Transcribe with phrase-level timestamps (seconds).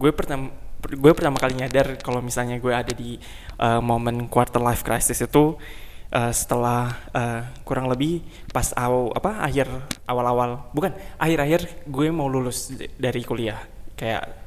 [0.00, 0.48] gue pertama
[0.80, 3.20] gue pertama kali nyadar kalau misalnya gue ada di
[3.60, 5.60] uh, momen quarter life crisis itu
[6.08, 9.68] uh, setelah uh, kurang lebih pas aw, apa akhir
[10.08, 10.72] awal-awal.
[10.72, 13.60] Bukan akhir-akhir gue mau lulus dari kuliah.
[13.92, 14.40] Kayak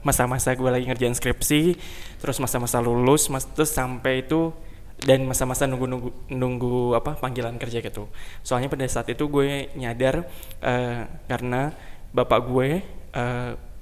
[0.00, 1.76] masa-masa uh, gue lagi ngerjain skripsi
[2.16, 4.56] terus masa-masa lulus mas terus sampai itu
[5.04, 8.08] dan masa-masa nunggu-nunggu nunggu apa panggilan kerja gitu.
[8.46, 10.24] Soalnya pada saat itu gue nyadar
[10.62, 11.74] uh, karena
[12.14, 12.68] bapak gue
[13.12, 13.73] uh,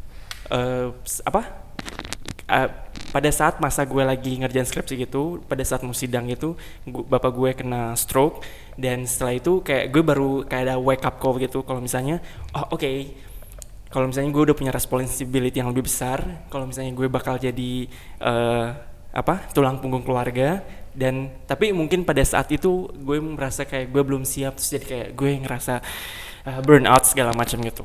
[0.51, 0.91] uh,
[1.29, 1.43] apa?
[2.49, 2.69] Uh,
[3.13, 6.57] pada saat masa gue lagi ngerjain skripsi gitu pada saat mau sidang itu
[6.89, 8.41] gua, bapak gue kena stroke
[8.81, 12.25] dan setelah itu kayak gue baru kayak ada wake up call gitu kalau misalnya
[12.57, 13.13] oh oke okay,
[13.93, 17.73] kalau misalnya gue udah punya responsibility yang lebih besar kalau misalnya gue bakal jadi
[18.25, 18.73] uh,
[19.13, 20.65] apa tulang punggung keluarga
[20.97, 25.09] dan tapi mungkin pada saat itu gue merasa kayak gue belum siap terus jadi kayak
[25.13, 25.75] gue ngerasa
[26.49, 27.85] uh, burnout segala macam gitu.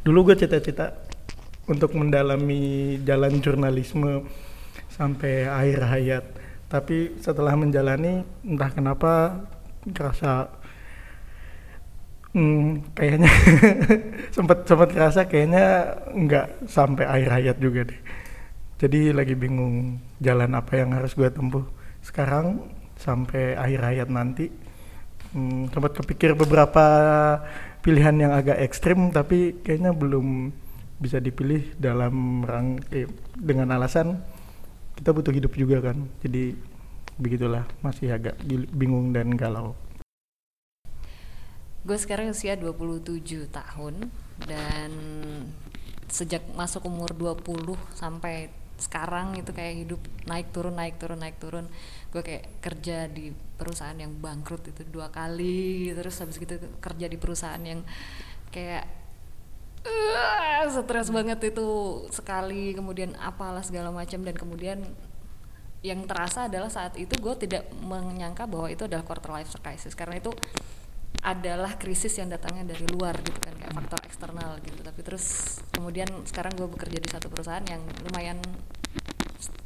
[0.00, 0.96] Dulu gue cita-cita
[1.68, 4.24] untuk mendalami jalan jurnalisme
[4.88, 6.24] sampai akhir hayat.
[6.70, 9.42] Tapi setelah menjalani entah kenapa
[9.84, 10.60] ngerasa
[12.36, 13.32] hmm, kayaknya
[14.36, 18.00] sempat sempat kerasa kayaknya nggak sampai akhir hayat juga deh.
[18.80, 21.66] Jadi lagi bingung jalan apa yang harus gue tempuh
[22.00, 22.64] sekarang
[22.96, 24.48] sampai akhir hayat nanti.
[25.30, 26.84] Hmm, sempat kepikir beberapa
[27.86, 30.50] pilihan yang agak ekstrim tapi kayaknya belum
[31.00, 34.20] bisa dipilih dalam rang eh, dengan alasan
[35.00, 35.96] kita butuh hidup juga kan.
[36.20, 36.52] Jadi
[37.16, 37.64] begitulah.
[37.80, 38.36] Masih agak
[38.76, 39.72] bingung dan galau.
[41.80, 44.12] Gue sekarang usia 27 tahun
[44.44, 44.92] dan
[46.12, 51.64] sejak masuk umur 20 sampai sekarang itu kayak hidup naik turun naik turun naik turun.
[52.12, 57.16] Gue kayak kerja di perusahaan yang bangkrut itu dua kali terus habis gitu kerja di
[57.16, 57.80] perusahaan yang
[58.52, 58.99] kayak
[59.86, 61.68] uh, stres banget itu
[62.12, 64.78] sekali kemudian apalah segala macam dan kemudian
[65.80, 70.20] yang terasa adalah saat itu gue tidak menyangka bahwa itu adalah quarter life crisis karena
[70.20, 70.28] itu
[71.20, 74.80] adalah krisis yang datangnya dari luar gitu kan kayak faktor eksternal gitu.
[74.80, 78.40] Tapi terus kemudian sekarang gue bekerja di satu perusahaan yang lumayan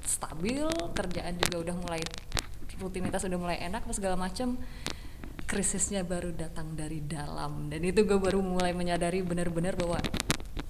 [0.03, 2.03] stabil kerjaan juga udah mulai
[2.79, 4.59] rutinitas udah mulai enak segala macam
[5.45, 7.69] krisisnya baru datang dari dalam.
[7.69, 10.01] Dan itu gue baru mulai menyadari benar-benar bahwa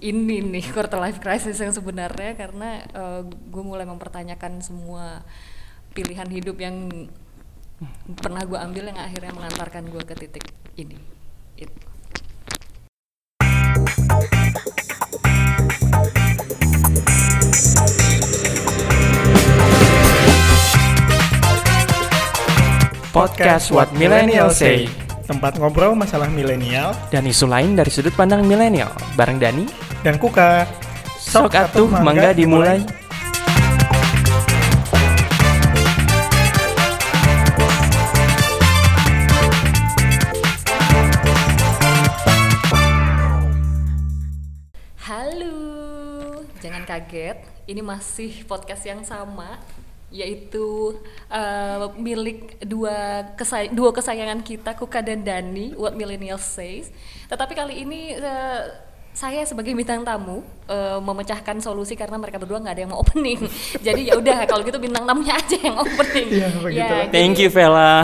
[0.03, 5.23] ini nih quarter life crisis yang sebenarnya karena uh, gue mulai mempertanyakan semua
[5.95, 7.07] pilihan hidup yang
[8.19, 10.99] pernah gue ambil yang akhirnya mengantarkan gue ke titik ini.
[11.55, 11.84] Itu
[23.15, 24.91] Podcast What Millennial Say.
[25.23, 26.91] Tempat ngobrol masalah milenial.
[27.07, 28.91] Dan isu lain dari sudut pandang milenial.
[29.15, 29.63] Bareng Dani.
[30.03, 30.67] Dan Kuka.
[31.15, 33.03] Sok atuh mangga dimulai, dimulai.
[46.85, 49.59] kaget, ini masih podcast yang sama
[50.15, 50.95] yaitu
[51.27, 56.87] uh, milik dua kesay dua kesayangan kita Kuka dan Dani What Millennials Says.
[57.27, 58.63] Tetapi kali ini uh,
[59.15, 63.47] saya sebagai bintang tamu uh, memecahkan solusi karena mereka berdua nggak ada yang mau opening.
[63.87, 66.27] jadi ya udah kalau gitu bintang tamunya aja yang opening.
[66.27, 66.93] Iya begitu.
[66.99, 68.03] Ya, Thank you Vela.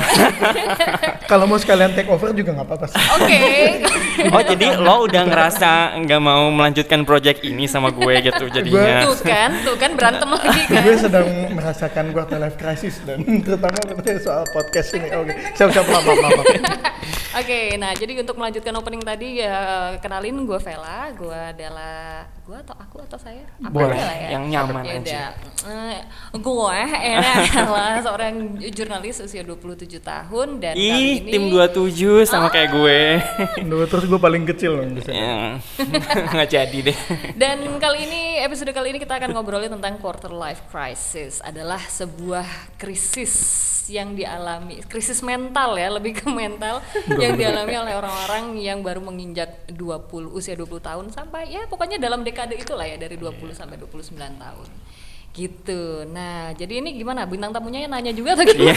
[1.32, 2.96] kalau mau sekalian take over juga nggak apa-apa sih.
[3.20, 3.28] Oke.
[3.28, 4.32] Okay.
[4.32, 9.04] oh jadi lo udah ngerasa nggak mau melanjutkan project ini sama gue gitu jadinya.
[9.12, 10.80] tuh kan, tuh kan berantem lagi kan.
[10.88, 13.76] gue sedang merasakan gue life crisis dan terutama
[14.24, 15.12] soal podcast ini.
[15.12, 15.60] Oke, okay.
[15.60, 16.40] siap-siap maaf maaf.
[16.40, 16.56] Oke,
[17.38, 19.56] okay, nah jadi untuk melanjutkan opening tadi ya
[20.04, 23.48] kenalin gue Vela gue adalah gue atau aku atau saya?
[23.64, 24.36] Apa boleh ya?
[24.36, 25.24] yang nyaman ya aja.
[25.64, 25.96] Uh,
[26.36, 26.80] gue
[27.56, 32.52] adalah seorang jurnalis usia 27 tahun dan Ih, kali ini tim 27 sama oh.
[32.52, 33.00] kayak gue.
[33.72, 35.16] Dua terus gue paling kecil loh bisa.
[35.16, 35.64] Ya,
[36.36, 36.98] nggak jadi deh.
[37.40, 41.40] Dan kali ini episode kali ini kita akan ngobrolin tentang quarter life crisis.
[41.40, 43.62] Adalah sebuah krisis
[43.92, 46.80] yang dialami krisis mental ya lebih ke mental
[47.22, 52.26] yang dialami oleh orang-orang yang baru menginjak 20 usia 20 tahun sampai ya pokoknya dalam
[52.26, 53.54] dekade itulah ya dari 20 yeah.
[53.54, 54.68] sampai 29 tahun
[55.32, 56.04] gitu.
[56.12, 57.24] Nah, jadi ini gimana?
[57.24, 58.76] Bintang tamunya yang nanya juga atau gimana?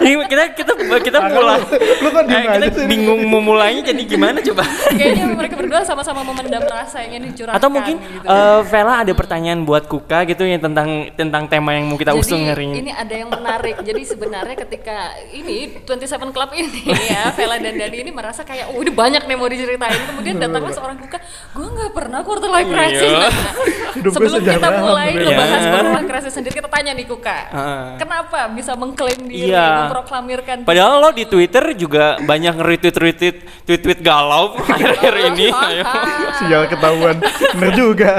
[0.00, 0.24] Iya, iya.
[0.30, 1.58] kita kita kita mulai.
[1.98, 4.62] Lu kan eh, kita bingung mau mulainya jadi gimana coba?
[4.94, 7.58] Kayaknya mereka berdua sama-sama memendam rasa yang dicurahkan.
[7.58, 8.26] Atau mungkin gitu.
[8.30, 12.22] uh, Vela ada pertanyaan buat Kuka gitu yang tentang tentang tema yang mau kita jadi,
[12.22, 12.86] usung hari ini.
[12.86, 13.82] Ini ada yang menarik.
[13.82, 18.78] jadi sebenarnya ketika ini 27 Club ini ya, Vela dan Dani ini merasa kayak oh,
[18.78, 19.98] udah banyak nih mau diceritain.
[20.14, 21.18] Kemudian datanglah seorang Kuka,
[21.58, 23.10] gue nggak pernah quarter life crisis.
[23.10, 23.30] Iya.
[23.90, 25.10] hidup gue Sebelum kita mulai
[25.42, 27.38] quarter life crisis sendiri, kita tanya nih Kuka.
[27.48, 27.84] Heeh.
[27.96, 29.86] Kenapa bisa mengklaim diri, Iya.
[29.86, 35.48] memproklamirkan Padahal lo di Twitter juga banyak nge-retweet retweet tweet-tweet galau akhir-akhir ini.
[35.66, 35.82] Ayo.
[36.36, 37.16] Sial ketahuan,
[37.52, 38.12] bener juga.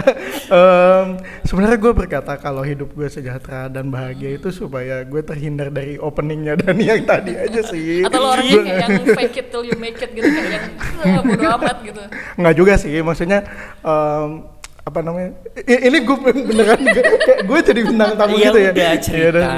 [0.47, 1.07] Em,
[1.41, 6.55] Sebenarnya gue berkata kalau hidup gue sejahtera dan bahagia itu supaya gue terhindar dari openingnya
[6.55, 7.99] dan yang tadi aja sih.
[8.01, 10.65] atau lo kayak yang fake it till you make it gitu kayak yang
[11.11, 11.99] "Ah, bodo amat gitu.
[12.37, 13.43] nggak juga sih maksudnya
[13.81, 14.47] em,
[14.81, 15.29] apa namanya?
[15.61, 18.71] I- ini gue beneran kayak gue jadi bintang tamu Ya gitu ya?
[18.71, 19.49] udah, Iya, cerita.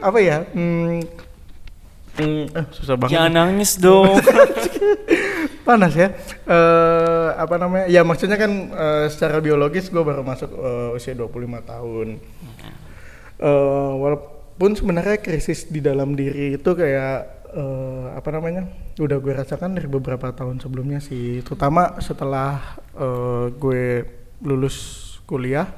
[0.00, 0.36] apa ya?
[0.52, 1.00] Hmm,
[2.16, 3.12] hmm, eh, susah banget.
[3.12, 4.12] Jangan nangis dong.
[5.62, 6.10] panas ya.
[6.44, 7.86] Eh apa namanya?
[7.86, 11.32] Ya maksudnya kan eh, secara biologis gue baru masuk eh, usia 25
[11.64, 12.08] tahun.
[13.38, 18.66] Eh walaupun sebenarnya krisis di dalam diri itu kayak eh, apa namanya
[18.96, 21.40] udah gue rasakan dari beberapa tahun sebelumnya sih.
[21.40, 23.84] Terutama setelah eh, gue
[24.42, 24.76] lulus
[25.24, 25.68] kuliah.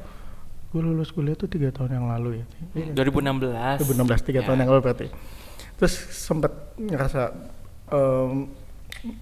[0.71, 2.47] Gue lulus kuliah tuh tiga tahun yang lalu ya.
[2.75, 3.79] Iya kan?
[3.79, 3.87] 2016.
[3.87, 4.47] 2016 tiga Ya.
[4.47, 5.07] tahun yang lalu berarti.
[5.75, 7.31] Terus sempet ngerasa
[7.91, 8.51] em,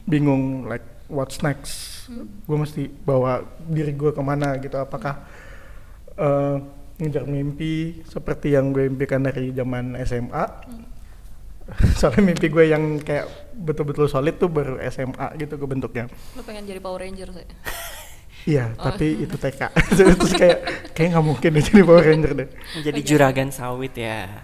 [0.05, 2.06] bingung like what's next?
[2.48, 4.76] Gue mesti bawa diri gue ke mana gitu.
[4.76, 5.25] Apakah
[6.16, 6.56] eh,
[7.00, 10.44] ngejar mimpi seperti yang gue impikan dari zaman SMA
[11.98, 16.78] soalnya mimpi gue yang kayak betul-betul solid tuh baru SMA gitu kebentuknya Lo pengen jadi
[16.78, 17.48] Power Ranger saya.
[18.42, 19.60] iya tapi itu TK
[19.96, 20.58] terus kayak
[20.92, 22.48] kayak nggak mungkin deh jadi Power Ranger deh
[22.80, 24.42] Jadi juragan sawit ya.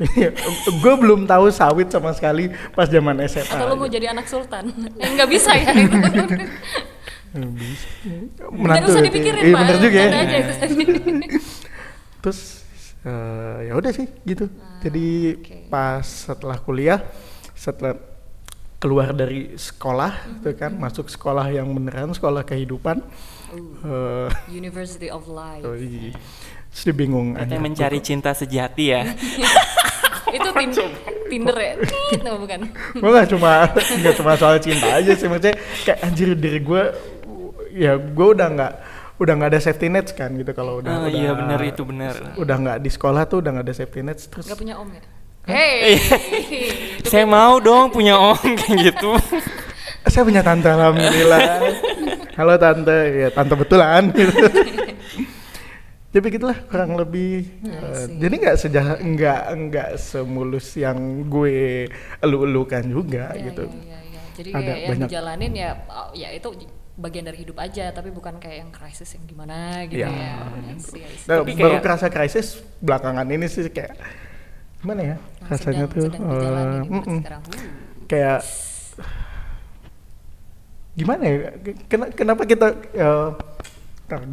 [0.74, 4.70] gue belum tahu sawit sama sekali pas zaman SMA Atau lo mau jadi anak sultan?
[4.96, 5.72] Eh nggak bisa ya
[7.28, 7.86] bisa.
[8.48, 9.60] Menantu usah dipikirin Iya, pak.
[9.60, 10.10] bener juga ya.
[10.72, 11.18] Ikutan.
[12.18, 12.40] Terus
[13.04, 14.50] eh, ya udah sih gitu.
[14.58, 15.56] Ah, Jadi oke.
[15.70, 17.00] pas setelah kuliah,
[17.54, 17.94] setelah
[18.78, 23.02] keluar dari sekolah, itu kan masuk sekolah yang beneran sekolah kehidupan.
[23.82, 25.66] Uh, eh, University of Life.
[25.66, 26.14] oh, iya.
[26.68, 27.34] Terus bingung.
[27.34, 29.02] Anjir, mencari cinta sejati ya.
[30.36, 30.96] itu tin-
[31.28, 31.74] Tinder ya?
[32.24, 32.60] No, bukan.
[32.96, 36.82] gue gak cuma nggak cuma soal cinta aja sih maksudnya kayak anjir diri gue
[37.76, 38.72] ya gue udah nggak
[39.18, 42.14] udah nggak ada safety nets kan gitu kalau udah Ah, udah iya benar itu benar.
[42.34, 45.02] udah nggak di sekolah tuh udah nggak ada safety nets terus Gak punya om ya?
[45.44, 45.96] Hey,
[47.02, 49.16] Saya mau dong punya om kayak gitu.
[50.04, 51.40] saya punya tante alhamdulillah
[52.34, 54.32] halo tante ya tante betulan gitu.
[56.08, 58.16] jadi begitulah kurang lebih see.
[58.16, 61.84] jadi nggak sejah nggak nggak semulus yang gue
[62.18, 63.97] elu-elukan juga Iya, gitu iya, iya, iya.
[64.38, 66.48] Jadi Ada kayak yang banyak- dijalanin ya, oh, ya itu
[66.94, 70.10] bagian dari hidup aja, tapi bukan kayak yang krisis yang gimana gitu Iya.
[70.10, 70.34] ya.
[70.78, 71.26] See, I see.
[71.26, 72.46] Nah, Tapi baru kayak- kerasa krisis
[72.78, 73.98] belakangan ini sih kayak
[74.78, 76.38] gimana ya Nah, rasanya sedang, tuh sedang eh,
[76.78, 77.18] ini mm-mm.
[77.18, 77.42] sekarang.
[77.42, 77.62] Uh.
[78.06, 78.40] kayak
[80.94, 81.38] gimana ya
[81.86, 82.66] Ken- kenapa kita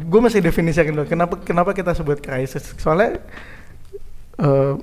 [0.02, 3.18] gue masih definisikan dulu kenapa kenapa kita sebut krisis soalnya
[4.36, 4.74] eh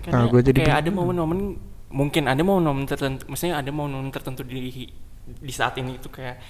[0.00, 4.44] Karena Ah, gua jadi kayak ada momen-momen mungkin ada momen-momen tertentu, maksudnya ada momen tertentu
[4.44, 4.88] di
[5.28, 6.40] di saat ini itu kayak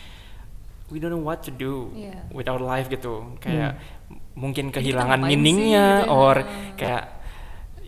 [0.88, 2.26] we don't know what to do Iya.
[2.32, 3.37] with our life gitu.
[3.38, 3.79] Kayak
[4.35, 6.14] mungkin kita kehilangan meaningnya gitu ya.
[6.14, 6.37] or
[6.75, 7.05] kayak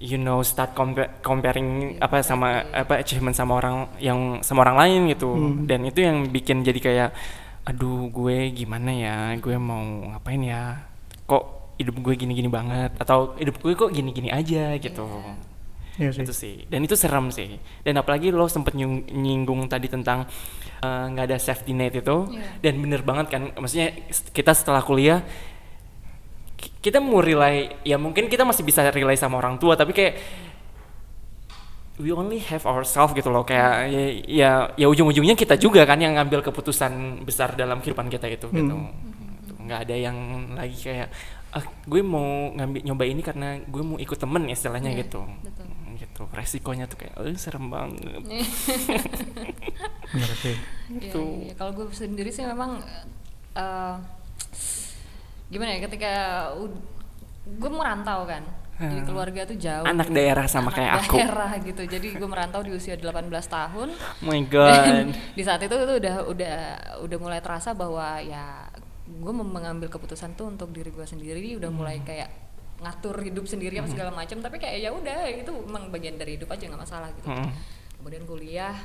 [0.00, 5.00] you know start compa- comparing apa sama apa achievement sama orang yang sama orang lain
[5.10, 5.30] gitu.
[5.30, 5.64] Hmm.
[5.66, 7.10] Dan itu yang bikin jadi kayak
[7.66, 9.16] aduh gue gimana ya?
[9.38, 9.80] Gue mau
[10.10, 10.84] ngapain ya?
[11.26, 15.06] Kok hidup gue gini-gini banget atau hidup gue kok gini-gini aja gitu.
[16.00, 16.24] Iya sih.
[16.24, 16.54] Itu sih.
[16.64, 17.60] Dan itu serem sih.
[17.84, 20.24] Dan apalagi lo sempet nyung- nyinggung tadi tentang
[20.80, 22.16] eh, nggak ada safety net itu.
[22.32, 22.64] Iya.
[22.64, 23.52] Dan bener banget kan.
[23.52, 23.92] Maksudnya
[24.32, 25.20] kita setelah kuliah
[26.56, 30.16] ki- kita mau rely ya mungkin kita masih bisa rely sama orang tua tapi kayak
[32.00, 36.16] we only have ourselves gitu loh kayak ya ya, ya ujung-ujungnya kita juga kan yang
[36.16, 38.88] ngambil keputusan besar dalam kehidupan kita itu gitu Tuh,
[39.60, 40.16] nggak ada yang
[40.56, 41.12] lagi kayak
[41.52, 42.24] ah gue mau
[42.56, 45.66] ngambil nyoba ini karena gue mau ikut temen istilahnya Iya, gitu betul.
[46.20, 48.20] Gitu resikonya tuh kayak eh serem banget
[50.10, 50.56] Bener sih.
[50.90, 51.22] Iya, Gitu.
[51.40, 51.52] iya.
[51.54, 52.82] Kalau gue sendiri sih memang
[53.52, 53.94] eh,
[55.48, 56.12] gimana ya ketika
[57.48, 58.42] gue merantau kan.
[58.76, 59.06] Jadi Hmm.
[59.06, 59.84] keluarga tuh jauh.
[59.84, 61.14] Anak daerah sama Anak kayak aku.
[61.14, 61.82] daerah gitu.
[61.84, 63.88] Jadi gue merantau di usia 18 tahun.
[63.92, 66.56] oh my god di saat itu tuh udah udah
[67.00, 68.66] udah mulai terasa bahwa ya
[69.06, 72.06] gue mengambil keputusan tuh untuk diri gue sendiri udah mulai Hmm.
[72.06, 72.28] kayak
[72.80, 76.48] ngatur hidup sendiri apa segala macam tapi kayak ya udah itu memang bagian dari hidup
[76.48, 77.28] aja nggak masalah gitu.
[77.28, 77.50] Mm.
[78.00, 78.76] kemudian kuliah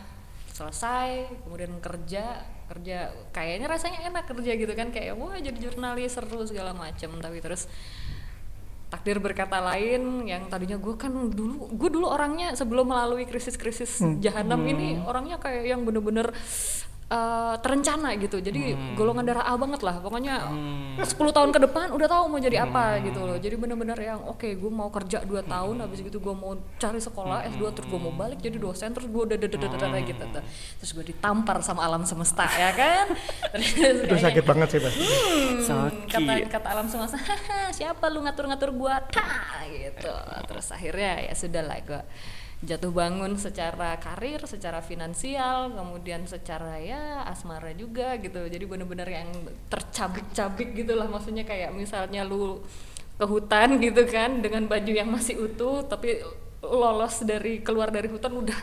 [0.56, 6.42] selesai kemudian kerja kerja kayaknya rasanya enak kerja gitu kan kayak wah jadi jurnalis seru
[6.48, 7.22] segala macam.
[7.22, 7.70] Tapi terus
[8.90, 14.62] takdir berkata lain yang tadinya gue kan dulu gue dulu orangnya sebelum melalui krisis-krisis jahanam
[14.64, 16.32] ini orangnya kayak yang bener-bener
[17.07, 18.38] eh, terencana gitu.
[18.39, 18.93] Jadi Hmm.
[18.93, 19.97] golongan darah A banget lah.
[20.00, 20.41] Pokoknya
[20.97, 23.35] 10 tahun ke depan udah tahu mau jadi apa gitu loh.
[23.35, 27.45] Jadi bener-bener yang oke gue mau kerja 2 tahun habis gitu gue mau cari sekolah
[27.47, 30.43] S2 terus gue mau balik jadi dosen terus gue udah dadadadadada gitu tuh.
[30.75, 33.05] terus gue ditampar sama alam semesta ya kan?
[33.53, 33.69] Terus
[34.03, 36.09] itu sakit banget sih pasti Hmm, Sakit.
[36.09, 38.97] kata kata alam semesta "Haha, siapa lu ngatur-ngatur gua?
[39.05, 39.25] Ta
[39.67, 40.09] gitu.
[40.45, 42.01] Terus akhirnya ya sudah lah gua
[42.65, 49.29] jatuh bangun secara karir secara finansial kemudian secara ya asmara juga gitu jadi bener-bener yang
[49.69, 52.65] tercabik-cabik gitu lah maksudnya kayak misalnya lu
[53.15, 56.19] ke hutan gitu kan dengan baju yang masih utuh tapi
[56.65, 58.60] lolos dari keluar dari hutan udah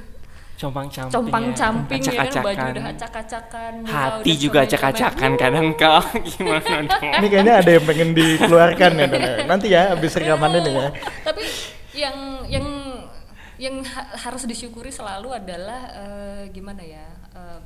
[0.61, 2.71] compang camping compang camping ya kan baju acak-acakan.
[2.71, 4.68] udah acak-acakan muka hati udah juga comel-comel.
[4.68, 6.02] acak-acakan kadang kau
[6.37, 9.35] gimana dong ini kayaknya ada yang pengen dikeluarkan ya ya.
[9.49, 10.88] nanti ya habis rekaman ini ya
[11.25, 11.44] tapi
[11.92, 12.16] yang
[12.49, 12.66] yang
[13.62, 17.61] yang ha- harus disyukuri selalu adalah eh, gimana ya eh,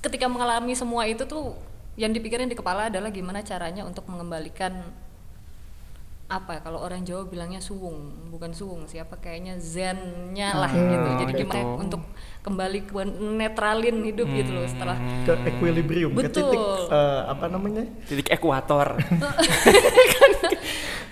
[0.00, 1.54] ketika mengalami semua itu tuh
[1.94, 4.82] yang dipikirin di kepala adalah gimana caranya untuk mengembalikan
[6.24, 11.08] apa ya, kalau orang Jawa bilangnya suwung bukan suwung siapa kayaknya zennya lah Hmm, gitu
[11.20, 11.40] jadi gitu.
[11.46, 12.02] gimana untuk
[12.40, 13.02] kembali ke
[13.38, 16.88] netralin hidup gitu loh setelah ke equilibrium ke titik Betul.
[16.90, 20.43] eh, apa namanya titik ekuator satu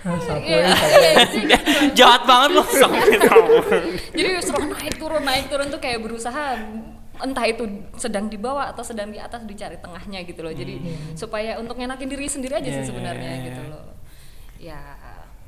[0.03, 1.57] Iya, ya, iya, iya.
[1.95, 2.67] jahat banget loh.
[2.67, 3.55] Sampai tahu
[4.11, 6.59] jadi selalu naik turun naik turun tuh kayak berusaha
[7.23, 7.63] entah itu
[7.95, 10.51] sedang di bawah atau sedang di atas dicari tengahnya gitu loh.
[10.51, 10.81] Jadi
[11.15, 13.71] supaya untuk ngenakin diri sendiri aja Iya, sih iya, sebenarnya iya, gitu iya.
[13.71, 13.83] loh.
[14.59, 14.81] Ya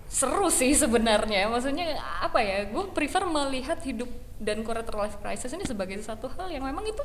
[0.08, 1.52] seru sih sebenarnya.
[1.52, 4.08] Maksudnya apa ya gue prefer melihat hidup
[4.40, 7.04] dan quarter life crisis ini sebagai satu hal yang memang itu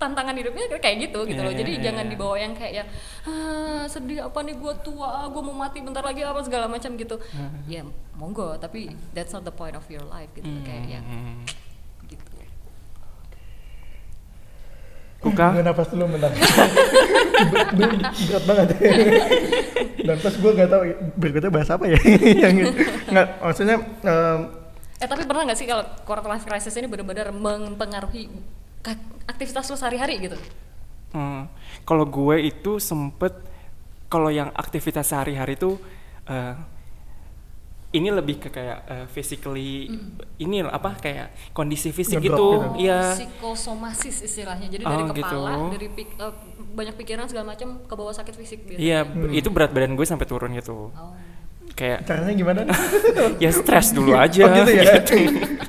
[0.00, 1.52] tantangan hidupnya kayak gitu gitu loh.
[1.52, 2.12] Iya, jadi iya, jangan iya.
[2.16, 2.84] dibawa yang kayak ya
[3.28, 7.20] ah, sedih apa nih gue tua gue mau mati bentar lagi apa segala macam gitu.
[7.68, 7.84] Ya
[8.16, 11.44] monggo tapi that's not the point of your life gitu kayak yang Hmm.
[12.08, 12.24] gitu.
[15.20, 15.46] Kuka?
[15.52, 16.32] Gue nafas dulu bentar.
[17.40, 18.68] Berat, banget.
[20.08, 20.82] Dan pas gue gak tahu
[21.16, 21.96] berikutnya bahas apa ya?
[22.48, 22.72] Yang
[23.08, 24.40] nggak maksudnya em,
[25.00, 28.28] Eh tapi pernah nggak sih kalau quarter life crisis ini benar-benar mempengaruhi
[29.26, 30.38] aktivitas lo sehari-hari gitu?
[31.10, 31.50] Hmm,
[31.82, 33.34] kalau gue itu sempet
[34.06, 35.74] kalau yang aktivitas sehari-hari itu
[36.26, 36.54] eh,
[37.90, 39.90] ini lebih ke kayak eh, physically
[40.38, 42.46] ini apa kayak kondisi fisik Ngedrop gitu,
[42.78, 42.86] gitu.
[42.86, 43.18] iya.
[43.18, 44.70] Psikosomasis istilahnya.
[44.70, 45.64] Jadi dari Oh, kepala, gitu.
[45.74, 46.34] dari pik- eh,
[46.70, 48.78] banyak pikiran segala macam ke bawah sakit fisik gitu.
[48.78, 50.94] Iya, b- itu berat badan gue sampai turun gitu.
[50.94, 51.12] Oh.
[51.80, 52.60] Kayak caranya gimana
[53.44, 54.44] ya stres dulu aja.
[54.44, 55.00] oh gitu ya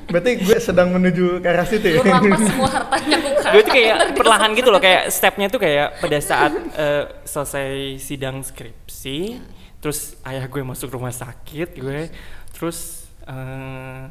[0.06, 3.48] berarti gue sedang menuju ke arah situ ya semua hartanya bukan?
[3.48, 8.44] gue tuh kayak perlahan gitu loh kayak stepnya tuh kayak pada saat eh, selesai sidang
[8.44, 9.40] skripsi
[9.80, 12.12] terus ayah gue masuk rumah sakit gue
[12.52, 14.04] terus eh,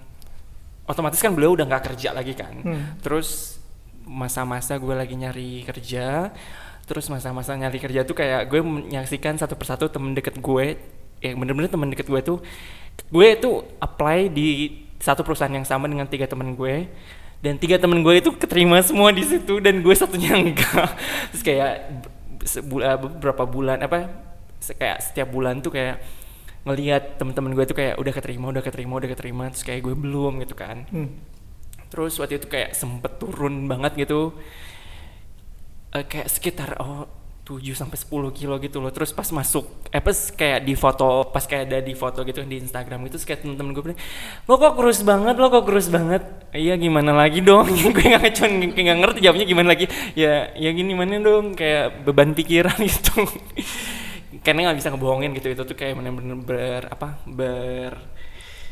[0.83, 2.97] otomatis kan beliau udah nggak kerja lagi kan Hmm.
[2.99, 3.61] terus
[4.03, 6.33] masa-masa gue lagi nyari kerja
[6.83, 10.81] terus masa-masa nyari kerja tuh kayak gue menyaksikan satu persatu temen deket gue
[11.21, 12.39] yang bener-bener temen deket gue tuh
[13.09, 14.49] gue tuh apply di
[15.01, 16.89] satu perusahaan yang sama dengan tiga temen gue
[17.41, 20.93] dan tiga temen gue itu keterima semua di situ dan gue satunya enggak.
[21.33, 21.73] Terus kayak
[22.61, 24.13] eh, beberapa bulan apa
[24.61, 26.05] kayak setiap bulan tuh kayak
[26.69, 30.45] ngelihat temen-temen gue tuh kayak udah keterima udah keterima udah keterima terus kayak gue belum
[30.45, 30.85] gitu kan.
[30.93, 31.11] Hmm.
[31.91, 34.37] terus waktu itu kayak sempet turun banget gitu.
[35.91, 37.09] Eh, kayak sekitar oh
[37.51, 38.95] 7 sampai 10 kilo gitu loh.
[38.95, 42.63] Terus pas masuk eh pas kayak di foto pas kayak ada di foto gitu di
[42.63, 44.01] Instagram terus kayak temen-temen gue bilang
[44.47, 45.35] lo kok kurus banget?
[45.35, 46.23] Lo kok kurus banget?
[46.55, 47.67] Iya gimana lagi dong?
[47.95, 49.87] Gue nggak kayak nggak ngerti jawabnya gimana lagi.
[50.15, 51.59] Ya ya gini mana dong?
[51.59, 53.27] Kayak beban pikiran gitu.
[54.47, 55.51] Karena nggak bisa ngebohongin gitu.
[55.51, 57.99] Itu tuh kayak bener-bener ber apa ber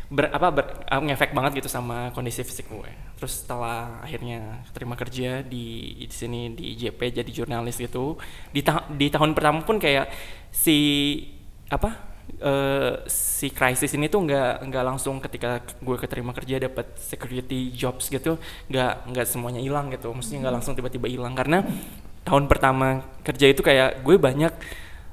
[0.08, 2.90] ber apa ber, ah, ngefek banget gitu sama kondisi fisik gue.
[3.20, 8.16] Terus setelah akhirnya terima kerja di di sini di JP jadi jurnalis gitu.
[8.48, 10.08] Di ta- di tahun pertama pun kayak
[10.48, 10.78] si
[11.68, 11.92] apa
[12.40, 18.08] eh, si krisis ini tuh nggak nggak langsung ketika gue keterima kerja dapat security jobs
[18.08, 18.40] gitu
[18.72, 21.64] nggak nggak semuanya hilang gitu maksudnya nggak langsung tiba-tiba hilang karena
[22.24, 24.52] tahun pertama kerja itu kayak gue banyak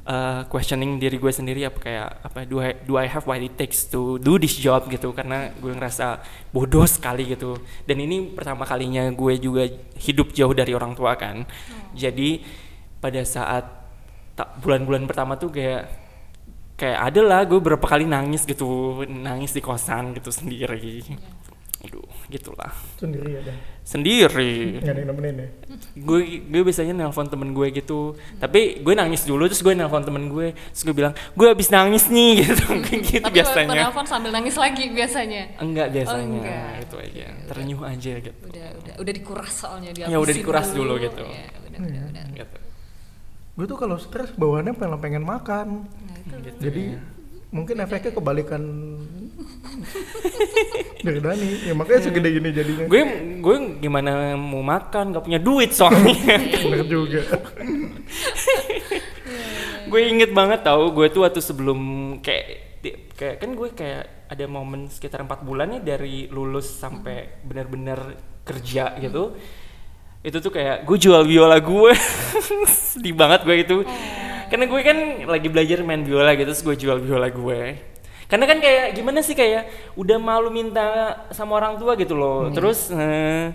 [0.05, 3.57] uh, questioning diri gue sendiri apa kayak apa do I do I have what it
[3.57, 5.11] takes to do this job gitu.
[5.11, 6.21] Karena gue ngerasa
[6.53, 7.57] bodoh sekali gitu.
[7.83, 9.67] Dan ini pertama kalinya gue juga
[9.99, 11.43] hidup jauh dari orang tua kan.
[11.97, 12.41] Jadi
[13.01, 13.65] pada saat
[14.61, 15.83] bulan-bulan pertama tuh kayak
[16.75, 19.01] kayak ada lah gue berapa kali nangis gitu.
[19.09, 21.03] Nangis di kosan gitu sendiri
[21.85, 23.57] aduh gitulah Sendiri ya dan.
[23.79, 25.47] sendiri Nggak ada yang nemenin ya.
[25.95, 27.99] gue gue biasanya nelpon temen gue gitu
[28.35, 32.07] tapi gue nangis dulu terus gue nelpon temen gue terus gue bilang gue habis nangis
[32.07, 35.43] nih gitu Kayak gitu Tapi biasanya penelpon sambil nangis lagi biasanya.
[35.57, 36.71] enggak biasanya Oh, enggak.
[36.81, 40.05] itu aja ternyuh aja gitu Udah udah udah dikuras soalnya dia.
[40.05, 41.21] Ya, udah dikuras dulu gitu.
[41.21, 42.25] Ya, udah udah udah.
[42.33, 42.57] gitu
[43.53, 45.67] Gue tuh kalau stres bawaannya pengen pengen makan.
[45.85, 46.99] Nah, itu Gitu Jadi ya.
[47.47, 48.63] mungkin efeknya kebalikan
[51.05, 51.49] dari Dani.
[51.67, 52.85] Ya makanya segede gini jadinya.
[52.87, 53.01] gue
[53.39, 55.13] gue gimana mau makan?
[55.15, 56.39] Gak punya duit soalnya.
[56.63, 57.21] Bener juga.
[59.85, 61.79] gue inget banget tau gue tuh waktu sebelum
[62.25, 62.81] kayak
[63.15, 68.97] kayak kan gue kayak ada momen sekitar empat bulan nih dari lulus sampai benar-benar kerja
[68.97, 69.37] gitu.
[70.25, 71.93] Itu tuh kayak gue jual biola gue.
[72.93, 73.77] Sedih banget gue itu.
[74.45, 74.97] Karena gue kan
[75.29, 77.94] lagi belajar main biola gitu terus gue jual biola gue
[78.25, 80.83] karena kan kayak gimana sih kayak udah malu minta
[81.29, 82.49] sama orang tua gitu loh.
[82.49, 83.53] Terus eh,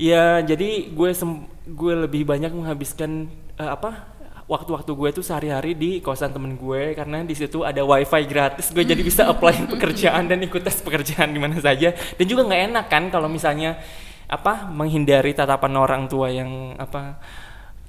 [0.00, 4.10] ya jadi gue sem- gue lebih banyak menghabiskan eh, apa
[4.50, 6.92] waktu-waktu gue tuh sehari-hari di kosan temen gue.
[6.98, 8.74] Karena di situ ada wifi gratis.
[8.74, 11.94] Gue jadi bisa apply pekerjaan dan ikut tes pekerjaan di mana saja.
[11.94, 13.78] Dan juga nggak enak kan kalau misalnya
[14.32, 17.20] apa menghindari tatapan orang tua yang apa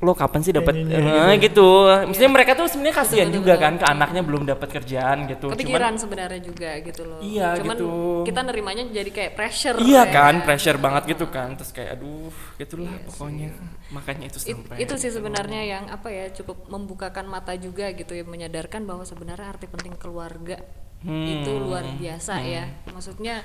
[0.03, 3.63] lo kapan sih dapat Eh, nyinyir gitu maksudnya mereka tuh sebenarnya kasihan Betul, juga betul.
[3.63, 7.23] kan ke anaknya belum dapat kerjaan gitu Kepikiran sebenarnya juga gitu loh.
[7.23, 7.87] Iya, Cuman gitu.
[8.27, 9.79] kita nerimanya jadi kayak pressure.
[9.79, 10.11] Iya ya.
[10.11, 11.55] kan, pressure banget gitu kan.
[11.55, 13.55] Terus kayak aduh, gitulah pokoknya.
[13.89, 14.75] Makanya itu It- sampai.
[14.77, 19.47] itu sih sebenarnya yang apa ya cukup membukakan mata juga gitu ya menyadarkan bahwa sebenarnya
[19.49, 20.59] arti penting keluarga
[20.99, 21.27] Hmm.
[21.27, 23.43] itu luar biasa ya maksudnya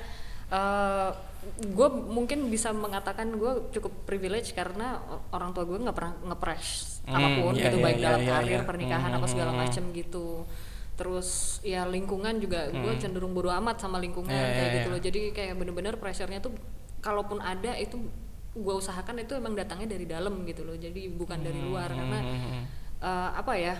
[1.39, 4.99] gue mungkin bisa mengatakan gue cukup privilege karena
[5.31, 8.21] orang tua gue nggak pernah ngepres Hmm, apa pun iya, gitu iya, baik iya, dalam
[8.21, 8.67] iya, karir iya.
[8.67, 9.59] pernikahan apa segala Hmm.
[9.65, 10.45] macem gitu
[10.93, 11.29] terus
[11.63, 14.93] ya lingkungan juga gue cenderung bodo amat sama lingkungan Iya, kayak iya, gitu iya.
[14.93, 16.53] loh jadi kayak bener-bener pressure-nya tuh
[16.99, 17.95] kalaupun ada itu
[18.51, 22.63] gue usahakan itu emang datangnya dari dalam gitu loh jadi bukan dari luar karena Hmm.
[22.99, 23.73] eh, apa ya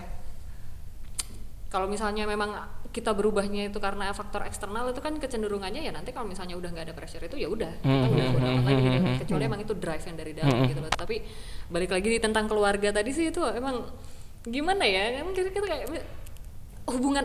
[1.70, 2.50] kalau misalnya memang
[2.90, 6.90] kita berubahnya itu karena faktor eksternal itu kan kecenderungannya ya nanti kalau misalnya udah nggak
[6.90, 8.90] ada pressure itu ya udah kita Hmm, udah hmm, bodo amat hmm, lagi gitu.
[8.90, 9.02] hmm, kan.
[9.06, 10.90] hmm, kecuali emang itu drive yang dari dalam Hmm, gitu loh.
[10.90, 11.16] Tapi
[11.70, 13.86] balik lagi tentang keluarga tadi sih itu emang
[14.42, 15.22] gimana ya?
[15.22, 15.86] Emang kita, kita kayak
[16.90, 17.22] hubungan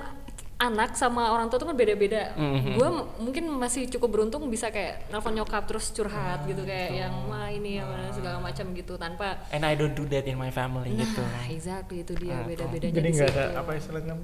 [0.56, 2.32] anak sama orang tua itu kan beda-beda.
[2.40, 2.80] Mhm.
[2.80, 7.52] Gue mungkin masih cukup beruntung bisa kayak nelfon nyokap terus curhat gitu kayak yang wah
[7.52, 10.96] ini ya mana segala macam gitu tanpa And I don't do that in my family
[10.96, 11.20] gitu.
[11.20, 14.16] Nah, exactly itu dia Nah, beda-bedanya Jadi di nggak ada apa istilahnya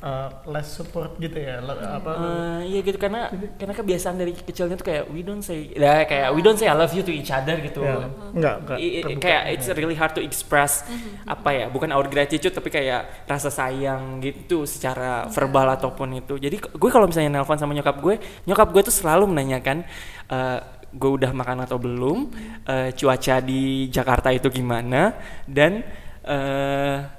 [0.00, 1.58] uh, less support gitu ya.
[1.58, 5.70] le- apa Eh, iya gitu karena karena kebiasaan dari kecilnya tuh kayak we don't say
[5.70, 7.82] ya kayak we don't say I love you to each other gitu.
[7.82, 9.22] nggak nggak I- i- terbuka.
[9.22, 10.86] kayak it's really hard to express
[11.24, 16.56] apa ya bukan our gratitude tapi kayak rasa sayang gitu secara verbal ataupun itu jadi
[16.56, 19.82] gue kalau misalnya nelpon sama nyokap gue nyokap gue tuh selalu menanyakan
[20.28, 20.58] eh,
[20.88, 22.32] gue udah makan atau belum
[22.64, 25.12] eh, cuaca di Jakarta itu gimana
[25.44, 25.84] dan
[26.24, 27.17] eh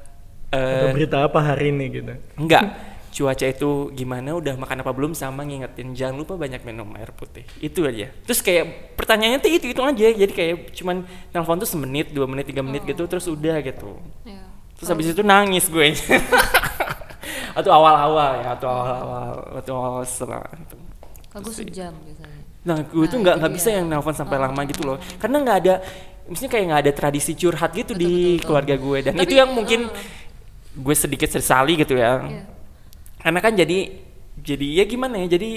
[0.49, 2.13] Ada eh, berita apa hari ini gitu.
[2.35, 2.63] enggak
[3.09, 7.41] cuaca itu gimana udah makan apa belum sama ngingetin jangan lupa banyak minum air putih
[7.59, 12.09] itu aja terus kayak pertanyaannya tuh itu itu aja jadi kayak cuman telepon tuh semenit
[12.09, 14.45] dua menit tiga menit gitu terus udah gitu Ya.
[14.77, 15.89] terus habis itu nangis gue
[17.59, 20.77] atau awal-awal ya atau awal-awal atau awal setelah itu
[21.29, 22.39] Kalau gue sejam biasanya.
[22.61, 23.57] nah gue tuh Nah, nggak itu nggak dia.
[23.57, 25.73] bisa yang nelpon sampai lama gitu loh karena nggak ada
[26.25, 28.45] maksudnya kayak nggak ada tradisi curhat gitu Betul, di betul, betul.
[28.45, 30.27] keluarga gue dan Tapi, itu yang mungkin eh.
[30.79, 32.43] Gue sedikit sesali gitu ya Iya.
[33.19, 33.77] karena kan jadi
[34.39, 35.51] jadi ya gimana ya jadi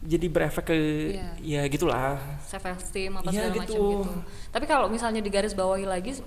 [0.00, 0.76] jadi berefek ke
[1.12, 1.28] Iya.
[1.40, 3.84] ya gitulah self esteem apa Iya, segala macam gitu.
[4.00, 4.12] gitu.
[4.50, 6.20] Tapi kalau misalnya digaris bawahi lagi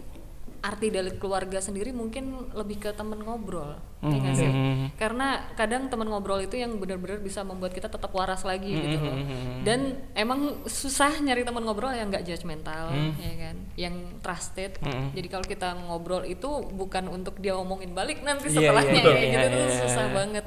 [0.63, 4.47] arti dari keluarga sendiri mungkin lebih ke temen ngobrol, ya nggak sih?
[4.47, 4.95] Mhm.
[4.95, 9.11] Karena kadang temen ngobrol itu yang benar-benar bisa membuat kita tetap waras lagi gitu loh.
[9.11, 9.67] Mhm.
[9.67, 9.79] Dan
[10.15, 13.11] emang susah nyari teman ngobrol yang nggak judgmental, Mhm.
[13.19, 13.55] ya kan?
[13.75, 14.71] Yang trusted.
[14.79, 15.07] Mhm.
[15.19, 19.19] Jadi kalau kita ngobrol itu bukan untuk dia omongin balik nanti Iya, setelahnya iya, kayak
[19.19, 19.79] iya, gitu tuh iya.
[19.83, 20.45] susah banget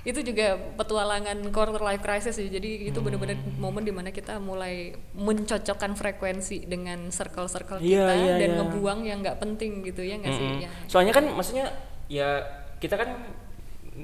[0.00, 4.96] itu juga petualangan quarter life crisis ya jadi itu benar-benar momen di mana kita mulai
[5.12, 8.58] mencocokkan frekuensi dengan circle-circle Iya, kita iya, dan iya.
[8.64, 10.64] ngebuang yang nggak penting gitu ya nggak sih Mm-mm.
[10.64, 10.70] ya.
[10.88, 11.66] soalnya kan maksudnya
[12.08, 12.42] ya
[12.80, 13.12] kita kan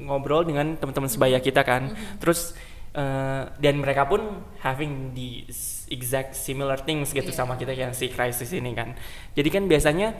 [0.04, 2.20] ngobrol dengan teman-teman sebaya kita kan Mm-hmm.
[2.20, 2.52] terus
[2.92, 4.20] eh, dan mereka pun
[4.60, 5.48] having the
[5.88, 7.38] exact similar things gitu Iya.
[7.40, 8.92] sama kita yang si crisis ini kan
[9.32, 10.12] jadi kan biasanya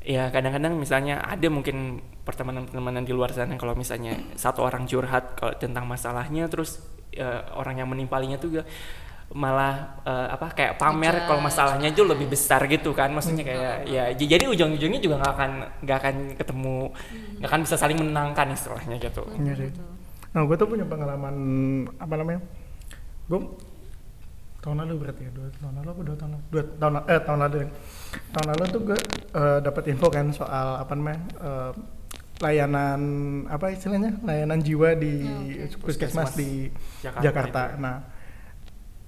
[0.00, 5.52] ya kadang-kadang misalnya ada mungkin pertemanan-pertemanan di luar sana kalau misalnya satu orang curhat kalau
[5.60, 6.80] tentang masalahnya terus
[7.12, 8.64] eh, orang yang menimpalinya tuh juga
[9.30, 13.14] malah eh, apa kayak pamer kalau masalahnya jauh lebih besar gitu kan.
[13.14, 15.50] Maksudnya kayak ya j- jadi ujung-ujungnya juga nggak akan
[15.86, 16.76] nggak akan ketemu
[17.38, 19.22] nggak akan bisa saling menenangkan istilahnya gitu.
[19.38, 19.70] Iya sih.
[20.34, 21.34] Nah, gue tuh punya pengalaman
[21.98, 22.40] apa namanya?
[23.30, 23.38] Gue
[24.60, 26.44] tahun lalu berarti ya dua tahun lalu apa dua tahun lalu?
[26.52, 27.58] Dua tahun eh tahun lalu
[28.32, 28.98] tahun lalu tuh gue
[29.34, 31.72] eh, dapat info kan soal apa namanya eh,
[32.40, 33.00] layanan
[33.52, 36.50] apa istilahnya layanan jiwa di Oh, puskesmas Puskesmas di
[37.04, 37.24] Jakarta.
[37.24, 37.62] Jakarta.
[37.68, 37.76] itu.
[37.84, 37.96] Nah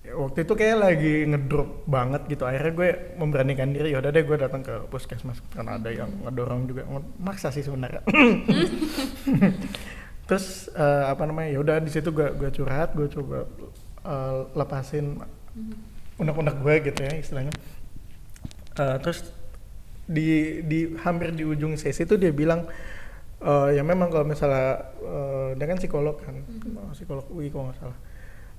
[0.02, 2.44] waktu itu kayak lagi ngedrop banget gitu.
[2.44, 5.40] Akhirnya gue memberanikan diri yaudah deh gue datang ke puskesmas.
[5.48, 6.84] Karena ada yang ngedorong juga.
[7.20, 8.04] Maksa sih sebenarnya.
[10.28, 13.48] Terus eh, apa namanya ya udah di situ gue gue curhat gue coba
[14.04, 15.18] eh, lepasin
[16.20, 17.54] unek-unek gue gitu ya istilahnya.
[18.78, 19.32] Eh, terus
[20.08, 22.66] di di hampir di ujung sesi itu dia bilang
[23.40, 26.34] eh, ya memang kalau misalnya eh, dia kan psikolog kan.
[26.78, 27.98] Oh, psikolog UI kalau nggak salah.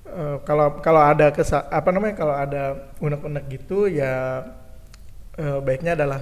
[0.04, 4.44] Eh, kalau kalau ada kesa apa namanya kalau ada unek-unek gitu ya
[5.38, 6.20] eh, baiknya adalah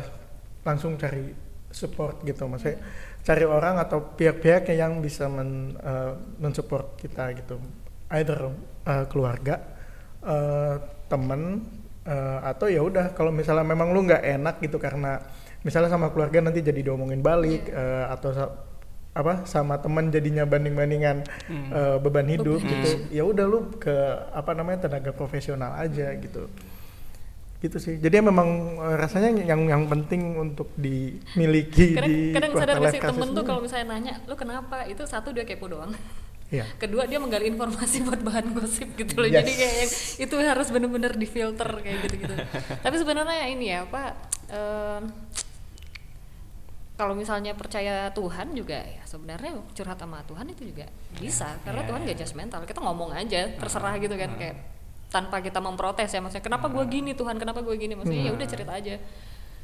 [0.65, 1.35] langsung cari
[1.73, 2.49] support gitu.
[2.49, 2.79] Maksudnya
[3.23, 7.59] cari orang atau pihak-pihak yang bisa men, eh, mensupport kita gitu.
[8.13, 8.53] Either
[8.87, 9.72] eh, keluarga
[10.23, 10.75] eh,
[11.07, 11.63] temen
[12.03, 15.23] eh, atau ya udah kalau misalnya memang lu nggak enak gitu karena
[15.63, 18.55] misalnya sama keluarga nanti jadi diomongin balik eh, atau sa-
[19.13, 21.17] apa sama teman jadinya banding-bandingan
[21.69, 23.13] eh, beban hidup gitu.
[23.13, 23.93] ya udah lu ke
[24.33, 26.49] apa namanya tenaga profesional aja gitu.
[27.63, 27.95] Gitu sih.
[28.01, 28.49] Jadi memang
[28.81, 33.45] eh, rasanya yang yang penting untuk dimiliki kadang, di kadang sadar gak sih temen tuh
[33.45, 34.89] kalau misalnya nanya lu kenapa?
[34.89, 35.93] Itu satu dia kepo doang
[36.53, 36.69] Iya.
[36.77, 39.29] kedua dia menggali informasi buat bahan gosip gitu loh.
[39.29, 39.41] Yes.
[39.41, 39.91] jadi kayak yang
[40.29, 42.35] itu harus bener-bener difilter kayak gitu-gitu.
[42.85, 44.11] Tapi sebenarnya ini ya pak
[44.53, 45.03] em,
[46.93, 50.87] kalau misalnya percaya Tuhan juga ya sebenarnya curhat sama Tuhan itu juga
[51.17, 51.57] bisa.
[51.65, 52.61] Karena Ya, Tuhan gak judgmental.
[52.69, 54.57] Kita ngomong aja terserah gitu kan kayak
[55.09, 57.37] tanpa kita memprotes ya maksudnya kenapa gue gini Tuhan?
[57.41, 57.97] Kenapa gue gini?
[57.97, 58.97] Maksudnya ya udah cerita aja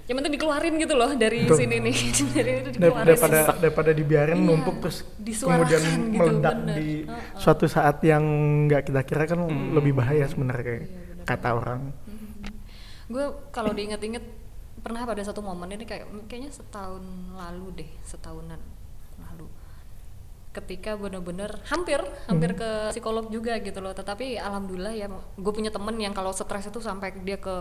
[0.09, 1.59] yang penting dikeluarin gitu loh dari Betul.
[1.61, 1.97] sini nih
[2.35, 6.75] dari itu Dar- dikeluarin daripada daripada dibiarin Iya, numpuk terus kemudian gitu, meledak bener.
[6.75, 7.37] di Heeh.
[7.37, 8.25] suatu saat yang
[8.67, 9.73] nggak kita kira kan Hmm.
[9.73, 11.25] lebih bahaya sebenarnya kayak Iya, bener.
[11.25, 11.81] kata orang
[13.07, 14.25] gue kalau diinget-inget
[14.79, 18.61] pernah pada satu momen ini kayak kayaknya setahun lalu deh setahunan
[20.49, 22.59] ketika bener-bener hampir hampir Hmm.
[22.59, 26.81] ke psikolog juga gitu loh tetapi alhamdulillah ya gue punya temen yang kalau stres itu
[26.81, 27.53] sampai dia ke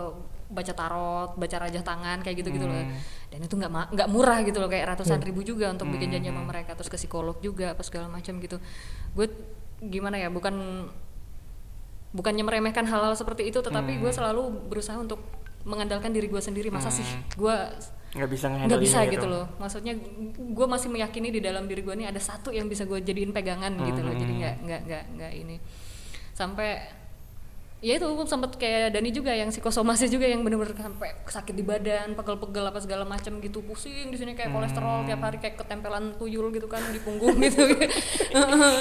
[0.48, 2.96] baca tarot baca rajah tangan kayak gitu gitu loh Hmm.
[3.28, 5.28] dan itu nggak nggak murah gitu loh kayak ratusan Hmm.
[5.28, 6.48] ribu juga untuk bikin janji sama Hmm.
[6.48, 8.56] mereka terus ke psikolog juga apa segala macam gitu
[9.14, 9.26] gue
[9.78, 10.88] gimana ya bukan
[12.08, 14.00] bukannya meremehkan hal-hal seperti itu tetapi Hmm.
[14.00, 15.20] gue selalu berusaha untuk
[15.62, 17.20] mengandalkan diri gue sendiri masa sih Hmm.
[17.36, 17.56] gue
[18.08, 19.44] nggak bisa nggak bisa ini gitu loh.
[19.60, 19.92] Maksudnya
[20.32, 23.72] gue masih meyakini di dalam diri gue ini ada satu yang bisa gue jadiin pegangan
[23.84, 24.14] gitu loh.
[24.16, 24.40] Jadi Hmm.
[24.40, 25.56] nggak nggak nggak nggak ini.
[26.32, 26.78] Sampai
[27.78, 32.18] ya itu sempet kayak Dani juga yang psikosomasis juga yang bener-bener sampai sakit di badan
[32.18, 36.50] pegel-pegel apa segala macam gitu pusing di sini kayak kolesterol tiap hari kayak ketempelan tuyul
[36.50, 37.62] gitu kan di punggung gitu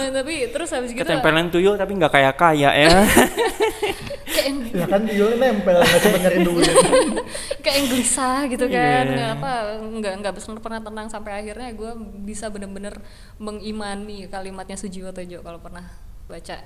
[0.10, 2.89] tapi terus habis gitu ketempelan tuyul tapi nggak kayak kaya ya
[4.73, 6.65] ya kan tuyul nempel nggak cuma nyari duit
[7.63, 9.13] kayak yang gelisah gitu kan Iya.
[9.13, 9.51] nggak apa
[9.93, 11.91] nggak nggak bisa pernah tenang sampai akhirnya gue
[12.25, 12.97] bisa bener-bener
[13.38, 15.86] mengimani kalimatnya Sujiwo Tejo kalau pernah
[16.25, 16.57] baca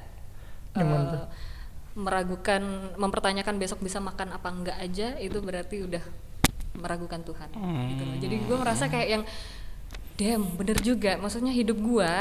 [1.11, 1.50] tuh?
[1.91, 2.63] Meragukan
[2.95, 6.03] mempertanyakan besok bisa makan apa enggak aja itu berarti udah
[6.79, 7.51] meragukan Tuhan
[7.91, 8.17] gitu loh.
[8.19, 9.23] Jadi gue merasa kayak yang
[10.15, 11.19] damn bener juga.
[11.19, 12.11] Maksudnya hidup gue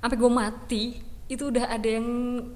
[0.00, 0.84] sampai gue mati
[1.30, 2.06] itu udah ada yang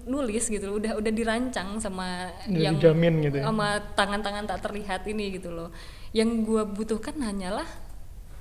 [0.03, 3.45] nulis gitu loh, udah udah dirancang sama Udah yang dijamin gitu ya.
[3.47, 5.71] sama tangan-tangan tak terlihat ini gitu loh.
[6.11, 7.67] Yang gue butuhkan hanyalah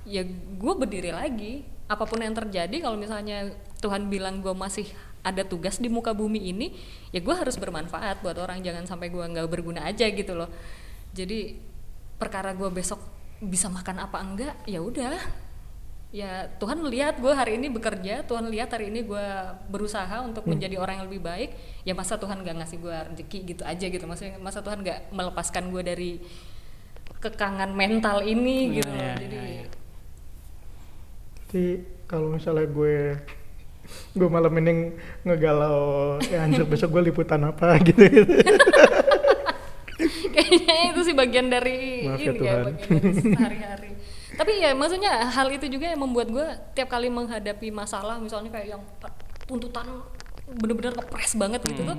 [0.04, 1.62] ya gue berdiri lagi.
[1.86, 4.88] Apa pun yang terjadi kalau misalnya Tuhan bilang gue masih
[5.24, 6.76] ada tugas di muka bumi ini
[7.08, 8.60] ya gue harus bermanfaat buat orang.
[8.60, 10.52] Jangan sampai gue nggak berguna aja gitu loh.
[11.16, 11.56] Jadi
[12.20, 13.00] perkara gue besok
[13.40, 15.16] bisa makan apa enggak ya udah.
[16.14, 19.26] Ya Tuhan lihat gue hari ini bekerja Tuhan lihat hari ini gue
[19.66, 21.50] berusaha untuk menjadi orang yang lebih baik
[21.82, 24.04] ya masa Tuhan gak ngasih gue rezeki gitu aja gitu.
[24.06, 26.22] Maksudnya masa Tuhan gak melepaskan gue dari
[27.18, 28.94] kekangan mental ini gitu.
[28.94, 29.66] Iya, jadi iya.
[31.50, 31.66] Jadi
[32.06, 33.18] kalau misalnya gue
[34.14, 34.94] gue malam ini
[35.26, 37.76] ngegalau ya anjir besok gue liputan apa?
[37.84, 38.02] Gitu,
[40.34, 42.64] kayaknya itu sih bagian dari Maaf ya ini ya, Tuhan.
[42.66, 43.90] bagian dari sehari-hari.
[44.34, 48.74] Tapi ya maksudnya hal itu juga yang membuat gue tiap kali menghadapi masalah misalnya kayak
[48.74, 48.82] yang
[49.46, 49.86] tuntutan
[50.58, 51.96] bener-bener kepres banget gitu tuh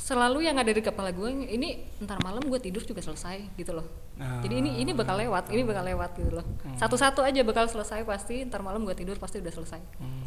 [0.00, 3.84] selalu yang ada di kepala gue ini ntar malam gue tidur juga selesai gitu loh.
[4.20, 4.40] Ah.
[4.44, 6.46] jadi ini ini bakal lewat ini bakal lewat gitu loh.
[6.80, 9.80] Satu-satu aja bakal selesai pasti ntar malam gue tidur pasti udah selesai.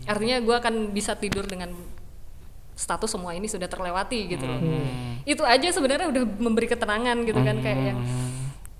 [0.05, 1.73] Artinya gue akan bisa tidur dengan
[2.77, 4.61] status semua ini sudah terlewati gitu loh.
[4.61, 5.21] Hmm.
[5.23, 7.99] itu aja sebenarnya udah memberi ketenangan gitu kan kayak yang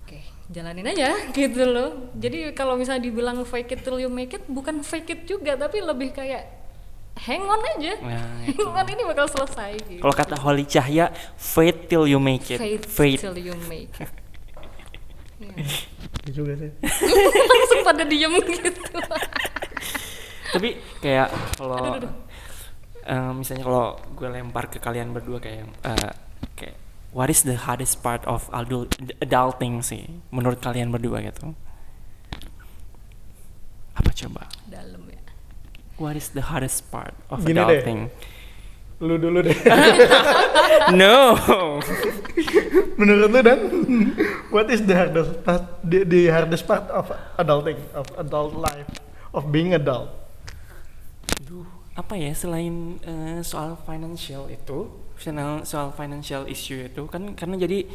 [0.03, 0.19] oke
[0.53, 2.13] jalanin aja gitu loh.
[2.15, 5.82] Jadi kalau misalnya dibilang fake it till you make it bukan fake it juga tapi
[5.82, 6.62] lebih kayak
[7.15, 10.02] hang on aja Nah, hang on ini bakal selesai gitu.
[10.02, 12.58] Kalau kata Holly Cahya, faith till you make it.
[12.58, 13.21] faith, Faith.
[13.21, 14.10] till you make it.
[15.39, 15.54] Iya.
[16.23, 16.71] Itu juga sih.
[17.52, 18.71] langsung pada diem gitu
[20.54, 21.99] Tapi kayak kalau
[23.04, 26.13] eh, misalnya kalau gue lempar ke kalian berdua kayak eh,
[26.56, 26.76] kayak
[27.12, 31.52] what is the hardest part of adult adulting sih menurut kalian berdua gitu?
[33.93, 34.47] Apa coba?
[36.01, 37.63] What is the hardest part of Gini deh.
[37.63, 37.99] adulting?
[39.03, 39.58] Lu dulu deh.
[40.99, 41.38] no.
[42.97, 43.60] Menurut lu dan
[44.49, 48.89] what is the hardest part, the, the hardest part of adulting, of adult life,
[49.34, 50.10] of being adult?
[51.45, 57.60] Aduh, apa ya selain eh, soal financial itu, soal soal financial issue itu kan karena
[57.60, 57.86] jadi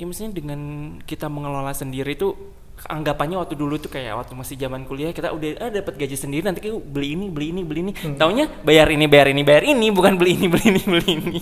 [0.00, 0.60] ya maksudnya dengan
[1.04, 2.32] kita mengelola sendiri itu
[2.88, 6.46] anggapannya waktu dulu tuh kayak waktu masih zaman kuliah kita udah ah, dapat gaji sendiri
[6.46, 7.92] nanti kayak beli ini beli ini beli ini.
[8.16, 11.40] Taunya bayar ini bayar ini bayar ini bukan beli ini beli ini beli ini.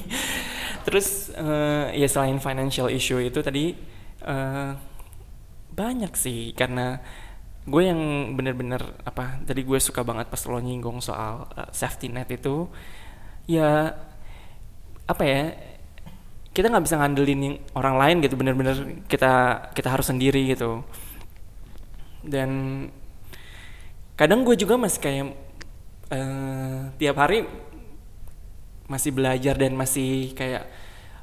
[0.83, 3.77] Terus eh, ya selain financial issue itu tadi
[4.25, 4.71] eh,
[5.79, 6.99] banyak sih karena
[7.69, 8.01] gue yang
[8.35, 12.65] bener-bener apa tadi gue suka banget pas lo nyinggung soal uh, safety net itu
[13.45, 13.93] ya
[15.05, 15.53] apa ya
[16.57, 20.83] kita nggak bisa ngandelin orang lain gitu bener-bener kita kita harus sendiri gitu
[22.25, 22.51] dan
[24.19, 25.27] kadang gue juga masih kayak
[26.11, 27.47] eh, tiap hari
[28.89, 30.65] masih belajar dan masih kayak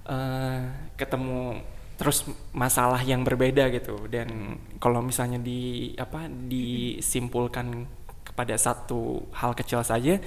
[0.07, 0.61] eh,
[0.95, 1.59] ketemu
[1.95, 4.07] terus masalah yang berbeda gitu.
[4.11, 7.87] Dan kalau misalnya di apa disimpulkan
[8.23, 10.19] kepada satu hal kecil saja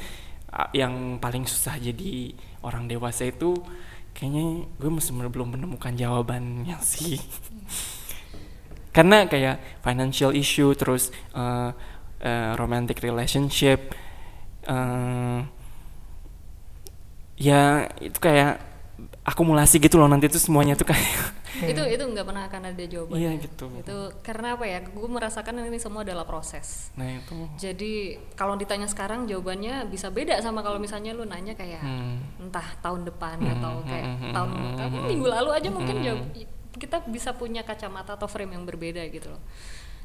[0.72, 2.33] yang paling susah jadi
[2.64, 3.52] orang dewasa itu
[4.16, 7.20] kayaknya gue masih belum menemukan jawabannya sih
[8.98, 11.70] karena kayak financial issue terus eh,
[12.18, 13.94] eh, romantic relationship
[14.66, 15.38] eh,
[17.38, 18.58] ya itu kayak
[19.22, 21.06] akumulasi gitu loh nanti tuh semuanya tuh kayak
[21.70, 23.66] itu itu nggak pernah akan ada jawabannya Iya, gitu.
[23.78, 28.90] itu karena apa ya gue merasakan ini semua adalah proses nah itu jadi kalau ditanya
[28.90, 32.18] sekarang jawabannya bisa beda sama kalau misalnya lu nanya kayak Hmm.
[32.42, 35.96] entah tahun depan Hmm, atau kayak hmm, hmm, tahun hmm, hmm, minggu lalu aja mungkin
[35.98, 36.04] hmm.
[36.04, 36.20] jawab
[36.78, 39.42] kita bisa punya kacamata atau frame yang berbeda gitu loh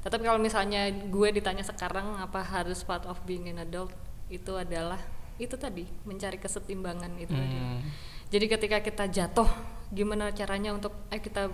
[0.03, 3.93] tetapi kalau misalnya gue ditanya sekarang apa harus part of being an adult
[4.27, 4.99] itu adalah
[5.37, 7.79] itu tadi mencari kesetimbangan itu tadi Hmm.
[8.27, 9.47] jadi ketika kita jatuh
[9.89, 11.47] gimana caranya untuk eh kita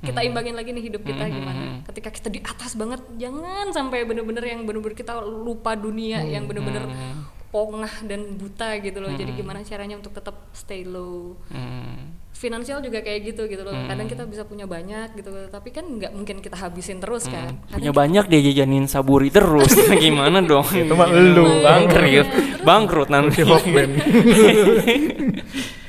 [0.00, 0.28] kita Hmm.
[0.28, 1.80] imbangin lagi nih hidup kita Hmm, gimana hmm, hmm.
[1.88, 6.84] ketika kita di atas banget jangan sampai bener-bener yang bener-bener kita lupa dunia yang bener-bener
[6.84, 7.24] Hmm.
[7.48, 12.16] pongah dan buta gitu loh jadi gimana caranya untuk tetap stay low Hmm.
[12.34, 13.70] Finansial juga kayak gitu gitu loh.
[13.72, 13.86] Hmm.
[13.86, 17.54] kadang kita bisa punya banyak gitu tapi kan nggak mungkin kita habisin terus kan.
[17.54, 17.70] Hmm.
[17.70, 19.70] punya Kadang banyak dia jajanin saburi terus.
[20.02, 20.66] Gimana dong?
[20.66, 21.62] Itu mah elu.
[21.62, 22.28] bangkrut.
[22.66, 23.40] Bangkrut nanti.
[23.40, 23.90] Si Hawkman.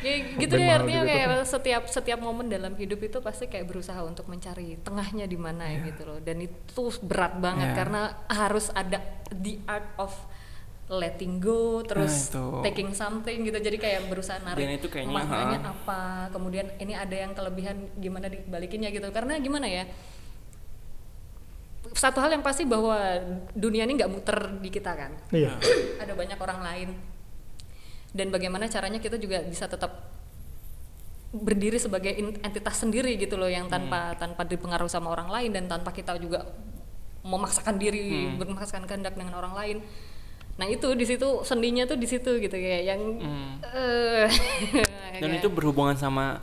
[0.05, 4.05] Ya, gitu deh artinya juga kayak setiap setiap momen dalam hidup itu pasti kayak berusaha
[4.05, 6.21] untuk mencari tengahnya di mana gitu loh.
[6.21, 7.77] Dan itu berat banget Iya.
[7.77, 9.01] karena harus ada
[9.33, 10.13] the art of
[10.85, 12.45] letting go terus Nah, itu.
[12.69, 13.57] taking something gitu.
[13.57, 15.71] Jadi kayak berusaha narik Dan itu kayaknya, maknanya ha.
[15.73, 16.01] apa.
[16.29, 19.09] Kemudian ini ada yang kelebihan gimana dibalikinnya gitu.
[19.09, 19.83] Karena gimana ya
[21.95, 22.97] satu hal yang pasti bahwa
[23.55, 25.11] dunia ini nggak muter di kita kan.
[25.33, 25.57] Iya.
[26.03, 26.89] ada banyak orang lain.
[28.15, 30.15] Dan bagaimana caranya kita juga bisa tetap
[31.35, 35.91] berdiri sebagai entitas sendiri gitu loh yang tanpa tanpa dipengaruhi sama orang lain dan tanpa
[35.91, 36.47] kita juga
[37.27, 39.77] memaksakan diri memaksakan kehendak dengan orang lain
[40.55, 43.59] nah itu di situ sendinya tuh di situ gitu kayak yang Hmm.
[43.65, 44.25] eh,
[45.19, 46.39] dan kayak- itu berhubungan sama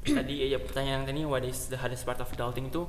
[0.00, 2.86] tadi ya pertanyaan tadi what is the hardest part of adulting itu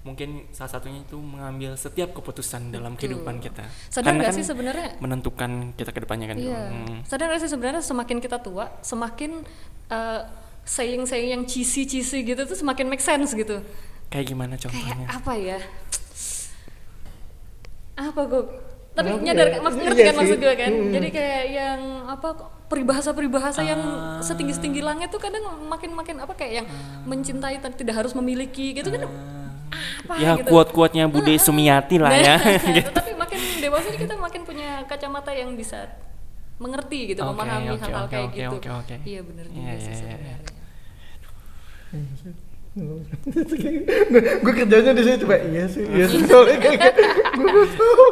[0.00, 3.20] mungkin salah satunya itu mengambil setiap keputusan dalam Betul.
[3.20, 4.88] kehidupan kita Sadar Karena nggak kan sih sebenarnya?
[4.96, 6.60] menentukan kita ke depannya kan Iya.
[6.66, 6.96] Hmm.
[7.04, 9.44] Sadar gak sih sebenarnya semakin kita tua, semakin
[9.86, 10.20] uh,
[10.62, 13.60] saying-saying yang cheesy-cheesy gitu tuh semakin make sense gitu.
[14.08, 15.58] kayak gimana Kayak contohnya apa ya?
[17.94, 18.42] Apa gue?
[19.00, 19.50] Tapi Kenapa nyadar ya?
[19.50, 20.20] kan, maksud Iya ngerti kan sih.
[20.20, 20.70] maksud gue kan?
[20.70, 20.92] Mm.
[20.92, 22.28] Jadi kayak yang apa
[22.66, 24.20] peribahasa-peribahasa yang Ah.
[24.20, 26.66] setinggi-setinggi langit tuh kadang makin-makin apa kayak yang
[27.02, 29.08] mencintai tapi tidak harus memiliki gitu kan?
[30.04, 30.50] Apa ya gitu?
[30.50, 32.90] kuat-kuatnya Bude Sumiati lah ya Nah, gitu.
[32.90, 35.88] Tapi makin dewasa kita makin punya kacamata yang bisa
[36.56, 38.56] mengerti gitu, Oke, memahami oke, hal-hal oke, kayak oke, gitu.
[38.58, 38.94] oke, oke.
[39.02, 39.96] Iya bener Iya, juga iya, sih iya, iya.
[39.96, 40.36] sebenarnya.
[44.46, 46.22] gue kerjanya di sini coba iya sih iya sih.
[46.22, 46.94] Soalnya kayak
[47.34, 48.04] gue tahu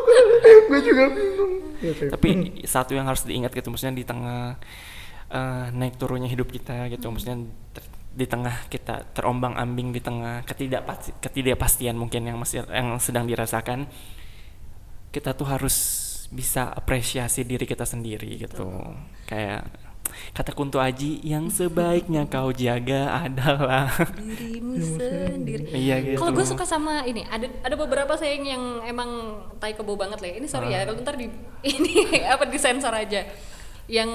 [0.66, 1.52] gue juga bingung.
[1.78, 2.28] Iya tapi
[2.66, 4.58] satu yang harus diingat gitu maksudnya di tengah
[5.30, 7.86] eh, naik turunnya hidup kita gitu maksudnya ter-
[8.18, 13.86] di tengah kita terombang ambing di tengah ketidakpasti, ketidakpastian mungkin yang masih yang sedang dirasakan
[15.14, 15.76] kita tuh harus
[16.28, 18.68] bisa apresiasi diri kita sendiri gitu.
[19.24, 19.70] Kayak
[20.32, 26.64] kata Kunto Aji yang sebaiknya kau jaga adalah dirimu sendiri iya gitu Kalau gue suka
[26.66, 30.28] sama ini, ada ada beberapa sayang yang emang tai kebo banget lah.
[30.30, 30.34] ya.
[30.40, 31.26] Ini sorry ya, kalau ntar di
[31.76, 33.24] ini apa disensor aja.
[33.88, 34.10] Yang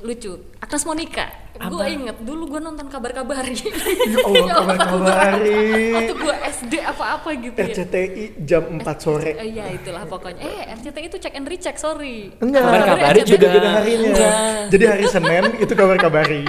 [0.00, 1.28] lucu, Agnes Monica.
[1.52, 3.52] Gue inget dulu gue nonton kabar-kabari.
[3.62, 5.92] Ya Allah, kabar-kabari.
[5.92, 7.68] Waktu gue SD apa-apa gitu ya.
[7.68, 8.08] RCTI
[8.40, 9.36] jam 4 sore.
[9.36, 10.40] Eh, Iya itulah pokoknya.
[10.40, 12.32] Eh RCTI itu check and recheck, sorry.
[12.40, 13.48] Enggak, Kabar-kabari juga.
[13.52, 14.08] beda harinya.
[14.08, 14.32] Enggak.
[14.72, 16.44] Jadi hari Senin itu kabar kabari.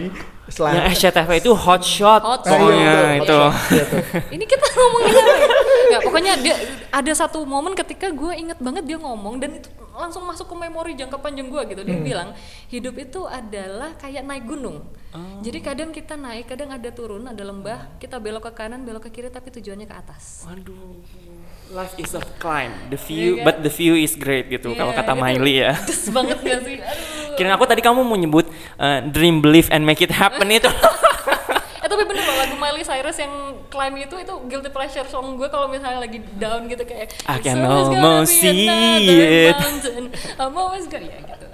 [0.48, 0.88] yang.
[0.90, 3.20] SCTV itu hot shot Hot pokoknya shot.
[3.20, 3.40] itu
[3.74, 4.02] Iya tuh.
[4.32, 5.48] Ini kita ngomongin apa ya?
[5.84, 6.56] Nggak, pokoknya dia
[6.90, 10.98] ada satu momen ketika gue inget banget dia ngomong dan itu langsung masuk ke memori
[10.98, 11.82] jangka panjang gue gitu.
[11.86, 12.30] Dia bilang
[12.68, 14.82] hidup itu adalah kayak naik gunung.
[15.46, 19.22] Jadi kadang kita naik, kadang ada turun, ada lembah, kita belok ke kanan, belok ke
[19.22, 20.42] kiri, tapi tujuannya ke atas.
[20.50, 20.98] Waduh,
[21.70, 23.46] life is a climb, the view, Iya kan?
[23.46, 25.78] but the view is great gitu kalau Iya, kata Miley ya.
[26.10, 26.78] Banget gak sih?
[26.82, 27.38] Aduh.
[27.38, 28.50] Kirain aku tadi kamu mau nyebut
[28.82, 30.70] uh, dream, believe, and make it happen itu.
[31.84, 33.34] Eh tapi bener loh lagu Miley Cyrus yang
[33.68, 37.46] climb itu itu guilty pleasure song gue kalau misalnya lagi down gitu kayak I "It's
[37.48, 40.04] can almost see it." mountain.
[40.36, 41.48] I'm always gonna ya gitu.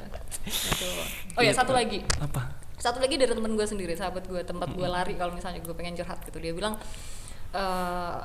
[0.49, 0.87] Gitu.
[1.37, 2.57] Oh ya satu lagi Apa?
[2.75, 5.93] satu lagi dari temen gue sendiri sahabat gue tempat gue lari kalau misalnya gue pengen
[5.93, 6.79] curhat gitu dia bilang
[7.53, 8.17] eh,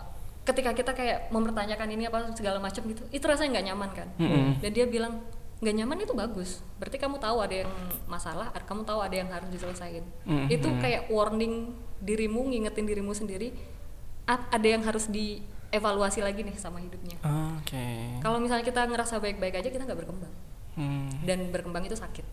[0.44, 4.61] ketika kita kayak mempertanyakan ini apa segala macam gitu itu rasanya nggak nyaman kan Mm-mm.
[4.61, 5.24] dan dia bilang
[5.59, 7.70] nggak nyaman itu bagus berarti kamu tahu ada yang
[8.05, 10.46] masalah kamu tahu ada yang harus diselesaikan Mm-mm.
[10.53, 11.72] itu kayak warning
[12.05, 13.57] dirimu ngingetin dirimu sendiri
[14.25, 17.17] "A- ada yang harus dievaluasi lagi nih sama hidupnya
[17.57, 18.21] Oke.
[18.21, 20.35] kalau misalnya kita ngerasa baik-baik aja kita nggak berkembang
[20.75, 21.07] Hmm.
[21.23, 22.27] dan berkembang itu sakit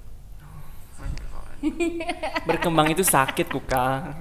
[2.44, 4.18] Berkembang itu sakit kuka.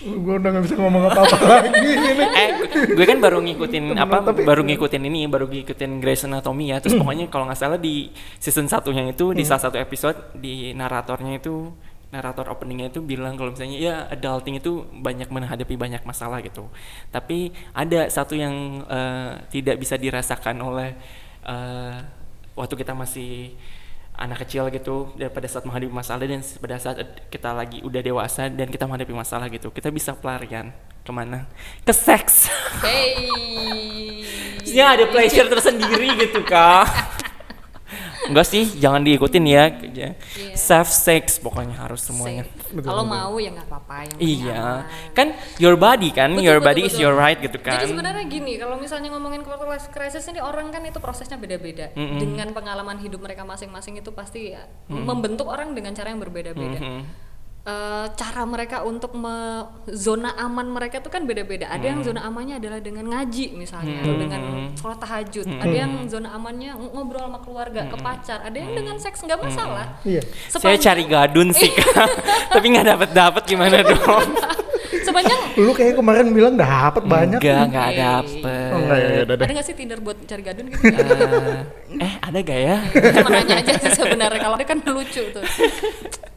[0.00, 2.24] Gue udah gak bisa ngomong apa-apa lagi ini.
[2.24, 6.72] eh gue- gue kan baru ngikutin apa Tapi- baru ngikutin ini baru ngikutin Grey's Anatomy
[6.72, 10.72] ya terus pokoknya kalau nggak salah di season satunya itu di salah satu episode di
[10.72, 11.68] naratornya itu
[12.10, 16.66] narator openingnya itu bilang kalau misalnya ya adulting itu banyak menghadapi banyak masalah gitu.
[17.14, 20.98] Tapi ada satu yang eh, tidak bisa dirasakan oleh
[21.46, 21.96] eh,
[22.58, 23.54] waktu kita masih
[24.20, 26.98] anak kecil gitu dan pada saat menghadapi masalah dan pada saat
[27.32, 31.48] kita lagi udah dewasa dan kita menghadapi masalah gitu kita bisa pelarian ke mana?
[31.88, 32.52] Ke seks.
[32.84, 33.30] Hey.
[34.70, 36.86] Ada pleasure tersendiri gitu kak
[38.30, 40.08] Enggak sih, jangan diikutin ya Iya.
[40.54, 42.82] Self sex pokoknya harus semuanya Safe.
[42.86, 45.14] Kalau mau ya nggak apa-apa yang Iya, aman.
[45.16, 47.02] kan your body kan, Betul, your betul, body is betul.
[47.02, 50.70] your right gitu kan Jadi sebenarnya gini, kalau misalnya ngomongin quarter life crisis ini orang
[50.70, 51.90] kan itu prosesnya beda-beda.
[51.98, 52.18] Mm-mm.
[52.18, 56.78] Dengan pengalaman hidup mereka masing-masing itu pasti ya, membentuk orang dengan cara yang berbeda-beda.
[56.78, 57.29] Mhm.
[57.60, 61.68] Eh, cara mereka untuk me- zona aman mereka tuh kan beda-beda.
[61.68, 64.40] Ada yang zona amannya adalah dengan ngaji misalnya, atau dengan
[64.72, 65.44] sholat tahajud.
[65.44, 68.40] Ada yang zona amannya ng- ngobrol sama keluarga, ke pacar.
[68.40, 69.92] Ada yang dengan seks nggak masalah.
[70.02, 70.24] Iya.
[70.48, 72.08] Saya Sepanjang- cari gadun sih kak
[72.56, 74.28] Tapi nggak dapet dapet gimana dong
[74.90, 77.38] Sepanjang Lu kayak kemarin bilang dapet banyak.
[77.38, 80.80] Enggak, nggak dapet Oh enggak ya, ya ada nggak sih Tinder buat cari gadun gitu?
[80.80, 82.76] Eh, Eh ada gak ya?
[82.88, 85.44] Cuma nanya aja sih sebenarnya kalau dia kan lucu tuh.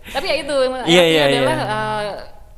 [0.04, 1.72] Tapi ya itu artinya Iya, iya, adalah iya.
[1.72, 2.08] uh,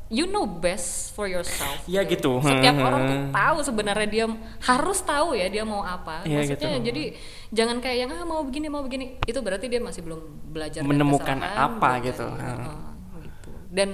[0.06, 1.82] you know best for yourself.
[1.86, 2.38] Iya gitu.
[2.38, 2.86] Setiap Hmm.
[2.86, 4.26] orang tuh tahu sebenarnya dia
[4.62, 6.26] harus tahu ya dia mau apa.
[6.26, 6.86] Iya, Maksudnya gitu.
[6.90, 7.02] jadi
[7.50, 9.18] jangan kayak yang ah mau begini mau begini.
[9.22, 12.26] Itu berarti dia masih belum belajar dari Menemukan apa gitu.
[12.26, 12.74] Heeh,
[13.22, 13.50] gitu.
[13.70, 13.88] Dan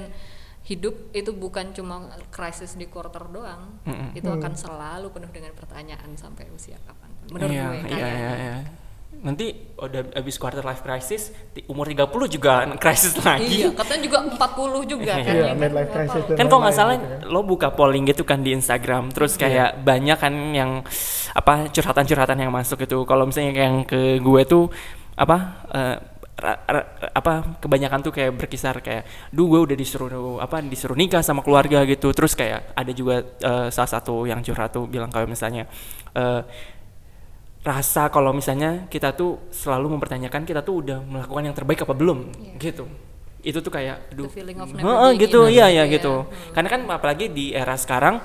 [0.63, 3.83] hidup itu bukan cuma krisis di quarter doang.
[3.83, 4.15] Mm-mm.
[4.15, 7.11] Itu akan selalu penuh dengan pertanyaan sampai usia kapan.
[7.29, 8.57] Menurut iya, gue iya, iya, iya.
[9.13, 13.63] Nanti udah habis quarter life crisis, di umur 30 juga crisis lagi.
[13.63, 15.31] Iya, katanya juga 40 juga kan.
[15.31, 17.21] Iya, midlife Nggak crisis kan kalau nggak salah gitu kan.
[17.29, 20.71] lo buka polling gitu kan di Instagram terus kayak banyak kan yang
[21.31, 24.67] apa curhatan-curhatan yang masuk itu kalau misalnya yang ke gue tuh
[25.15, 25.37] apa
[25.71, 25.97] eh,
[26.35, 31.23] ra- ra- apa kebanyakan tuh kayak berkisar kayak duh gue udah disuruh apa disuruh nikah
[31.23, 35.25] sama keluarga gitu terus kayak ada juga eh, salah satu yang curhat tuh bilang kalau
[35.25, 35.71] misalnya
[36.13, 36.43] eh,
[37.63, 42.19] rasa kalau misalnya kita tuh selalu mempertanyakan kita tuh udah melakukan yang terbaik apa belum
[42.35, 42.53] Iya.
[42.61, 42.85] gitu
[43.43, 45.85] itu tuh kayak aduh feeling of never Heeh, being gitu iya ya ya.
[45.91, 46.53] gitu Hmm.
[46.53, 48.19] karena kan apalagi di era sekarang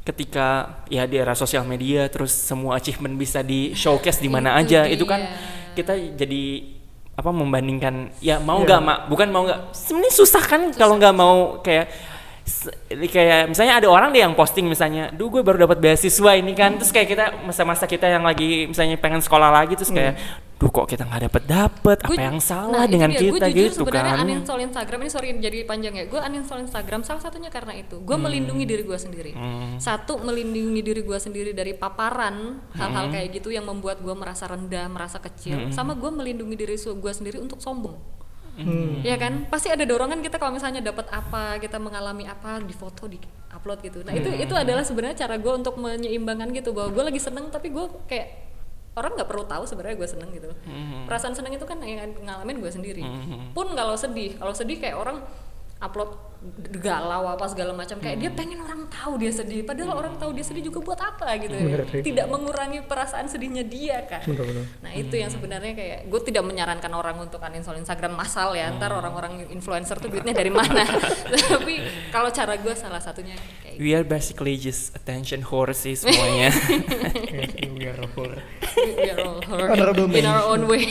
[0.00, 0.48] ketika
[0.88, 5.04] ya di era sosial media terus semua achievement bisa di showcase di mana aja itu
[5.04, 5.76] kan dia.
[5.76, 6.44] kita jadi
[7.12, 8.36] apa membandingkan ya Iya.
[8.40, 11.92] mau nggak mak bukan mau nggak sebenarnya susah kan kalau nggak mau kayak
[12.88, 16.76] kayak misalnya ada orang deh yang posting misalnya, duh gue baru dapat beasiswa ini kan,
[16.76, 20.14] terus kayak kita masa-masa kita yang lagi misalnya pengen sekolah lagi terus kayak,
[20.60, 23.20] duh kok kita nggak dapet dapet, apa yang nah, salah itu dengan dia.
[23.24, 24.24] kita Gua jujur gitu sebenarnya kan?
[24.28, 26.04] uninstall Instagram ini sorry jadi panjang ya.
[26.04, 27.96] Gue uninstall Instagram salah satunya karena itu.
[28.04, 28.28] Gue Hmm.
[28.28, 29.32] melindungi diri gue sendiri.
[29.80, 33.14] Satu melindungi diri gue sendiri dari paparan hal-hal Hmm.
[33.16, 35.72] kayak gitu yang membuat gue merasa rendah, merasa kecil.
[35.72, 38.19] Sama gue melindungi diri gue sendiri untuk sombong.
[38.60, 39.00] Hmm.
[39.00, 43.08] Ya kan, pasti ada dorongan kita kalau misalnya dapat apa, kita mengalami apa di foto
[43.08, 43.16] di
[43.50, 43.98] upload gitu.
[44.04, 47.72] Nah itu itu adalah sebenarnya cara gue untuk menyeimbangkan gitu bahwa gue lagi seneng tapi
[47.72, 48.52] gue kayak
[48.94, 50.50] orang nggak perlu tahu sebenarnya gue seneng gitu.
[51.08, 53.02] Perasaan seneng itu kan yang ngalamin gue sendiri.
[53.56, 55.24] Pun kalau sedih, kalau sedih kayak orang
[55.80, 56.30] upload
[56.80, 60.40] galau apa segala macam kayak dia pengen orang tahu dia sedih padahal orang tahu dia
[60.40, 62.00] sedih juga buat apa gitu Bener sih.
[62.00, 64.64] tidak mengurangi perasaan sedihnya dia kan Betul-betul.
[64.80, 68.72] Nah itu yang sebenarnya kayak gue tidak menyarankan orang untuk uninstall Instagram massal ya.
[68.72, 70.86] Ntar orang-orang influencer tuh duitnya dari mana?
[71.52, 73.76] Tapi kalau cara gue salah satunya kayak.
[73.76, 76.52] We are basically just attention whore sih semuanya.
[77.76, 78.40] We are a whore.
[78.76, 80.88] We are all in our own way.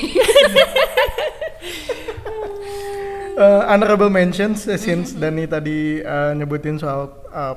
[3.36, 7.56] Eh, honorable mentions eh, since Dani tadi eh, nyebutin soal eh,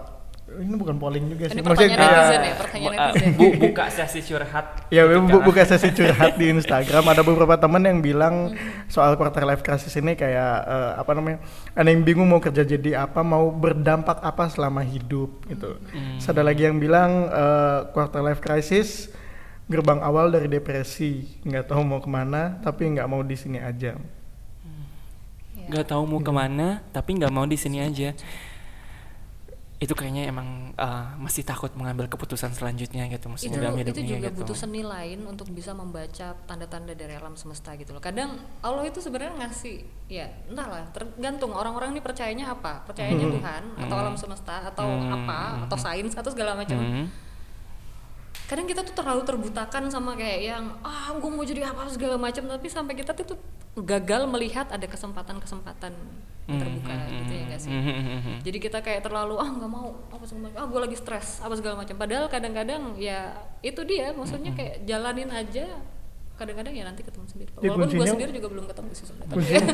[0.53, 1.57] ini bukan polling juga sih.
[1.57, 3.31] Ini Maksudnya netizen ya, pertanyaan Uh, netizen.
[3.41, 4.67] bu, buka sesi curhat.
[4.93, 7.05] Ya, bu buka sesi curhat di Instagram.
[7.09, 8.53] Ada beberapa teman yang bilang
[8.85, 11.41] soal quarter life crisis ini kayak eh, apa namanya?
[11.73, 15.81] Ada yang bingung mau kerja jadi apa, mau berdampak apa selama hidup gitu.
[15.89, 19.09] Terus ada lagi yang bilang eh, quarter life crisis
[19.73, 23.97] gerbang awal dari depresi, nggak tahu mau ke mana, tapi nggak mau di sini aja.
[25.69, 28.15] Nggak tahu mau ke mana tapi nggak mau di sini aja.
[29.83, 34.31] Itu kayaknya emang uh, masih takut mengambil keputusan selanjutnya gitu itu maksudnya dalam itu juga
[34.31, 34.39] gitu.
[34.47, 37.99] butuh seni lain untuk bisa membaca tanda-tanda dari alam semesta gitu loh.
[37.99, 42.87] Kadang Allah itu sebenarnya ngasih ya entahlah tergantung orang-orang ini percayanya apa?
[42.87, 45.67] Percayanya Tuhan atau alam semesta atau apa?
[45.67, 46.79] Atau sains atau segala macam?
[46.79, 47.07] Hmm.
[48.53, 52.45] Kadang kita tuh terlalu terbutakan sama kayak yang ah gue mau jadi apa segala macam.
[52.45, 53.39] Tapi sampai kita tuh tuh
[53.81, 55.97] gagal melihat ada kesempatan-kesempatan
[56.45, 57.71] yang terbuka gitu ya gak sih?
[57.71, 58.43] Hmm.
[58.43, 61.55] jadi kita kayak terlalu ah nggak mau apa segala macam ah gue lagi stres apa
[61.57, 61.97] segala macam.
[61.97, 63.33] Padahal kadang-kadang ya
[63.65, 65.81] itu dia maksudnya kayak jalanin aja
[66.37, 67.51] kadang-kadang ya nanti ketemu sendiri.
[67.57, 69.33] Ya, walaupun gue sendiri juga belum ketemu sih sebenarnya.
[69.33, 69.67] Kuncinya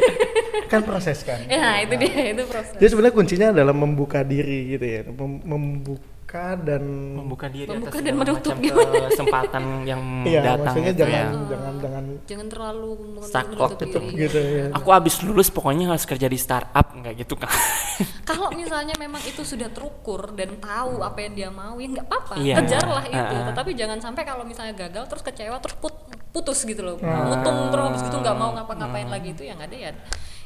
[0.72, 1.40] kan proses kan.
[1.48, 2.76] ya itu dia itu proses.
[2.76, 6.11] Jadi sebenarnya kuncinya adalah membuka diri gitu ya, Mem- membuka
[6.56, 9.04] dan membuka diri Membuka atas dan menutup macam gimana?
[9.06, 11.24] kesempatan yang Iya, datang maksudnya gitu jangan ya.
[11.46, 13.98] jangan jangan jangan terlalu menutup gitu.
[14.16, 14.64] gitu ya.
[14.72, 17.52] aku abis lulus pokoknya harus kerja di startup nggak gitu kan
[18.28, 22.34] kalau misalnya memang itu sudah terukur dan tahu apa yang dia mau ya nggak apa-apa
[22.34, 22.54] Iya.
[22.58, 23.44] kejarlah itu Ah, ah.
[23.48, 27.84] tetapi jangan sampai kalau misalnya gagal terus kecewa terus put- putus gitu loh mutung terus
[27.86, 29.92] habis gitu nggak mau ngapa-ngapain lagi itu yang ada ya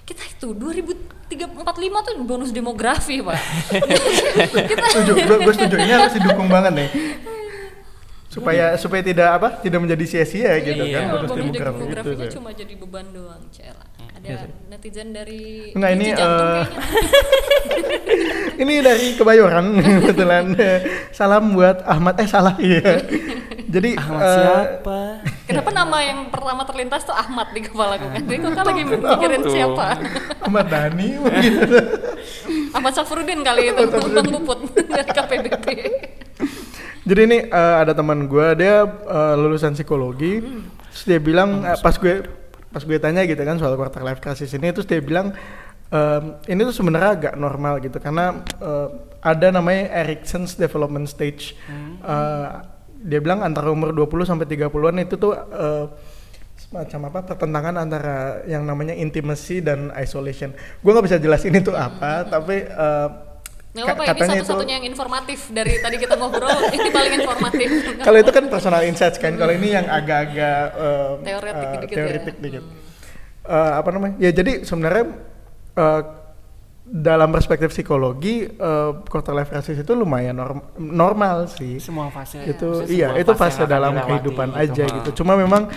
[0.06, 3.38] kita itu 2045 tuh bonus demografi pak.
[4.54, 5.76] Kita setuju gue, setuju.
[5.82, 6.88] Ini harus didukung banget nih
[8.36, 10.92] supaya supaya tidak apa tidak menjadi sia-sia gitu Iya.
[10.94, 12.32] kan bonus bonus demografi gitu demografinya sih.
[12.32, 14.50] cuma jadi beban doang cela ada Iya sih.
[14.66, 16.64] netizen dari Nggak, ini, eh, kayaknya.
[18.62, 19.66] ini dari kebayoran
[20.02, 20.44] kebetulan
[21.10, 23.00] salam buat Ahmad eh salah iya
[23.74, 24.98] jadi Ahmad eh, siapa
[25.46, 28.18] Kenapa nama yang pertama terlintas tuh Ahmad di kepala gue kan?
[28.18, 29.94] Jadi kok lagi mikirin siapa?
[30.42, 31.52] Ahmad Dhani mungkin
[32.74, 35.66] Ahmad Safrudin kali itu, Bang Puput dari KPBB.
[37.06, 40.42] Jadi ini eh, ada teman gue dia eh, lulusan psikologi,
[40.90, 42.26] terus dia bilang eh, pas gue
[42.74, 45.30] pas gue tanya gitu kan soal quarter life crisis ini, terus dia bilang
[45.88, 48.88] em, ini tuh sebenarnya agak normal gitu karena eh,
[49.22, 51.54] ada namanya Erickson's development stage.
[52.02, 52.48] Eh,
[53.06, 55.86] dia bilang antara umur 20 sampai 30-an itu tuh eh,
[56.58, 60.50] semacam apa pertentangan antara yang namanya intimacy dan isolation.
[60.82, 62.66] Gue nggak bisa jelasin itu apa, tapi
[63.76, 67.12] Nggak ka- apa-apa, ini katanya itu- satu-satunya yang informatif dari tadi kita ngobrol, ini paling
[67.20, 67.68] informatif.
[68.00, 71.96] kalau itu kan personal insights kan kalau ini yang agak-agak eh, Teoretik eh, dikit ya.
[72.00, 72.64] teoretik dikit.
[73.46, 75.04] Eh, apa namanya ya jadi sebenarnya
[75.76, 76.02] eh,
[76.86, 82.62] dalam perspektif psikologi eh, quarter life crisis itu lumayan norm- normal sih semua fase itu
[82.64, 84.94] maksudnya iya semua itu fase fase dalam kehidupan gitu, aja ha.
[84.96, 85.68] gitu cuma memang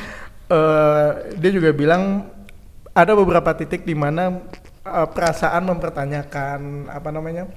[0.48, 2.30] eh, dia juga bilang
[2.94, 4.38] ada beberapa titik di mana
[4.82, 7.50] eh, perasaan mempertanyakan apa namanya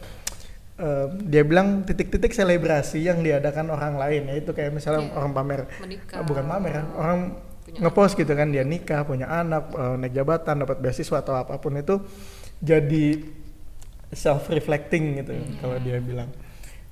[0.76, 5.14] eh, dia bilang titik-titik selebrasi yang diadakan orang lain ya itu kayak misalnya Iya.
[5.14, 6.16] orang pamer Menikah.
[6.16, 7.20] eh, bukan pamer ya, orang
[7.72, 11.72] ngepost gitu kan dia nikah punya anak eh, naik jabatan dapat beasiswa atau apa pun
[11.74, 12.00] itu
[12.58, 13.22] jadi
[14.12, 16.28] self reflecting gitu kalau dia bilang.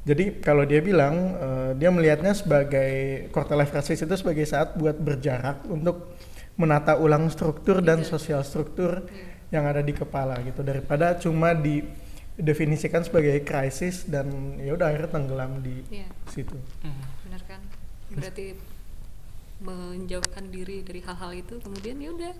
[0.01, 2.91] Jadi kalau dia bilang eh, dia melihatnya sebagai
[3.29, 6.17] quarter life crisis itu sebagai saat buat berjarak untuk
[6.57, 9.05] menata ulang struktur dan sosial struktur
[9.49, 10.61] yang ada di kepala gitu.
[10.61, 11.85] Daripada cuma di
[12.41, 14.27] definisikan sebagai krisis dan
[14.57, 17.01] ya udah akhirnya tenggelam di Iya, situ Hmm.
[17.25, 17.61] benar kan?
[18.11, 18.57] Berarti
[19.61, 22.33] menjauhkan diri dari hal-hal itu, kemudian ya udah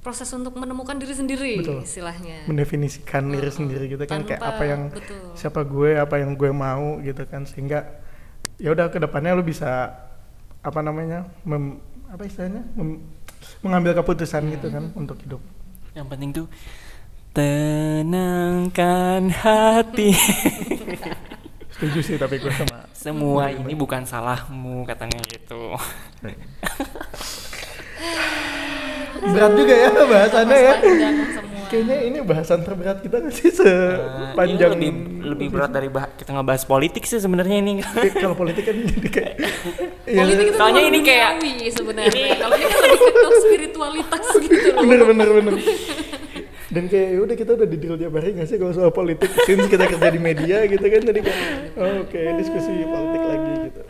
[0.00, 1.80] proses untuk menemukan diri sendiri Betul.
[1.80, 2.44] istilahnya.
[2.44, 5.32] mendefinisikan diri sendiri gitu kan kayak apa yang betul.
[5.32, 7.88] siapa gue apa yang gue mau gitu kan sehingga
[8.56, 9.96] ya udah ke depannya lu bisa
[10.60, 13.00] apa namanya mem- apa istilahnya Mem-
[13.60, 15.40] mengambil keputusan gitu kan untuk hidup
[15.92, 16.46] Yang penting tuh
[17.34, 20.14] tenangkan hati.
[21.74, 25.74] setuju sih tapi gue sama Semua ini bukan salahmu katanya gitu.
[29.24, 30.74] berat juga ya bahasannya ya
[31.64, 33.96] kayaknya ini bahasan terberat kita nggak sih Eh,
[34.30, 34.90] sepanjang ini lebih
[35.24, 37.80] lebih berat dari bah- kita ngebahas politik sih sebenarnya ini.
[38.14, 39.34] Kalau politik kan jadi kayak
[40.04, 41.40] Iya, Politik itu Soalnya ini kayak-
[41.72, 42.36] sebenarnya.
[42.36, 44.82] Kalau ini kan lebih ke spiritualitas gitu loh.
[44.84, 45.52] bener bener bener
[46.74, 49.30] dan kayak ya udah kita udah di deal tiap hari nggak sih kalau soal politik
[49.46, 51.40] since kita kerja di media gitu kan jadi kayak
[51.78, 53.82] oh, oke diskusi politik lagi gitu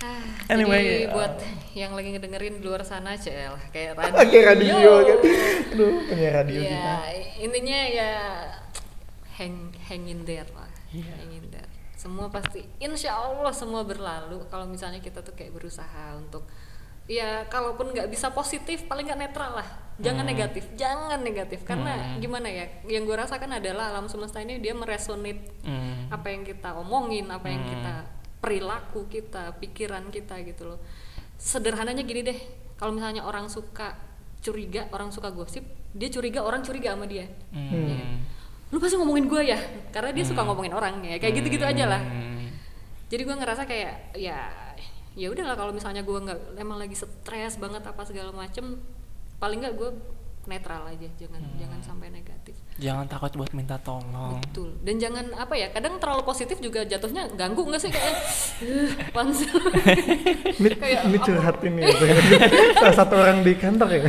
[0.00, 1.34] Ah, Anyway, Jadi uh, buat
[1.76, 4.16] yang lagi ngedengerin di luar sana cel kayak radio.
[4.24, 5.18] Kayak radio kan.
[5.70, 6.94] Aduh, punya radio Ya, kita.
[7.38, 8.12] intinya ya
[9.36, 9.54] hang
[9.86, 10.72] hang in there lah.
[10.88, 11.12] Iya.
[11.20, 11.68] Hang in there.
[11.94, 16.48] Semua pasti insya Allah semua berlalu kalau misalnya kita tuh kayak berusaha untuk
[17.10, 19.66] ya kalaupun nggak bisa positif paling nggak netral lah
[19.98, 20.30] jangan Hmm.
[20.30, 25.42] negatif jangan negatif karena gimana ya yang gue rasakan adalah alam semesta ini dia meresonate
[25.60, 26.06] Hmm.
[26.08, 27.94] apa yang kita omongin apa yang kita
[28.38, 30.80] perilaku kita pikiran kita gitu loh
[31.36, 32.38] sederhananya gini deh
[32.76, 33.92] kalau misalnya orang suka
[34.40, 37.90] curiga orang suka gosip dia curiga orang curiga sama dia Hmm.
[37.90, 38.00] Ya.
[38.70, 39.58] lu pasti ngomongin gue ya
[39.90, 42.46] karena dia suka ngomongin orang ya kayak gitu gitu aja lah Hmm.
[43.10, 44.38] jadi gue ngerasa kayak ya
[45.20, 48.80] ya udahlah kalau misalnya gue nggak emang lagi stres banget apa segala macem
[49.36, 49.90] paling nggak gue
[50.48, 54.40] netral aja jangan jangan sampai negatif Jangan takut buat minta tolong.
[54.40, 58.16] betul dan jangan apa ya kadang terlalu positif juga jatuhnya ganggu nggak sih kayak
[59.12, 59.60] pansel
[60.64, 61.92] Ini, Kayak ini curhat ini ya.
[62.80, 64.00] Salah satu orang di kantor ya.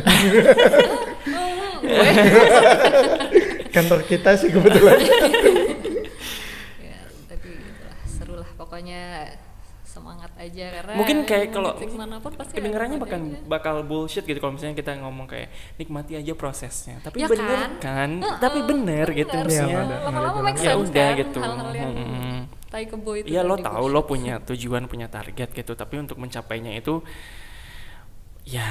[3.76, 4.98] kantor kita sih kebetulan.
[6.80, 6.96] ya
[7.28, 9.28] tapi itulah seru lah pokoknya
[9.92, 13.38] semangat aja karena Mungkin kayak kalau titik mana pun pasti kedengarannya bakal aja.
[13.44, 16.96] bakal bullshit gitu kalau misalnya kita ngomong kayak nikmati aja prosesnya.
[16.98, 17.70] Tapi Ya bener kan?
[17.78, 18.10] kan?
[18.18, 19.46] Heeh, Tapi bener gitu bener.
[19.46, 19.80] Iya, maksudnya.
[19.84, 19.96] ada.
[20.02, 21.38] lama-lama make Ya sense udah kan, gitu.
[21.38, 22.38] hal-hal yang Mm-mm.
[22.66, 26.72] tai kebo itu Iya lo tahu lo punya tujuan punya target gitu tapi untuk mencapainya
[26.72, 27.04] itu
[28.42, 28.64] ya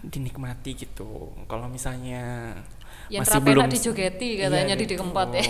[0.00, 1.10] dinikmati gitu
[1.44, 2.54] kalau misalnya
[3.06, 4.94] yang masih belum dijogeti katanya Iya, di gitu.
[4.96, 5.44] Dikempot ya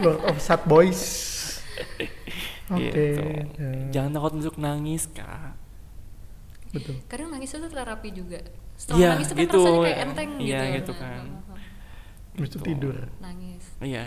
[0.00, 1.00] Lord of Sad Boys.
[2.70, 2.84] Oke.
[2.84, 3.22] gitu.
[3.56, 5.56] ya, jangan takut untuk nangis kak
[6.68, 6.94] Betul.
[7.06, 8.40] kadang nangis itu terapi juga
[8.74, 9.58] setelah Iya, nangis itu kan gitu.
[9.58, 11.22] rasanya kayak enteng Iya, gitu gitu Nah, kan.
[11.24, 11.60] nah, nah.
[12.34, 12.96] Habis itu tidur.
[13.18, 14.04] nangis iya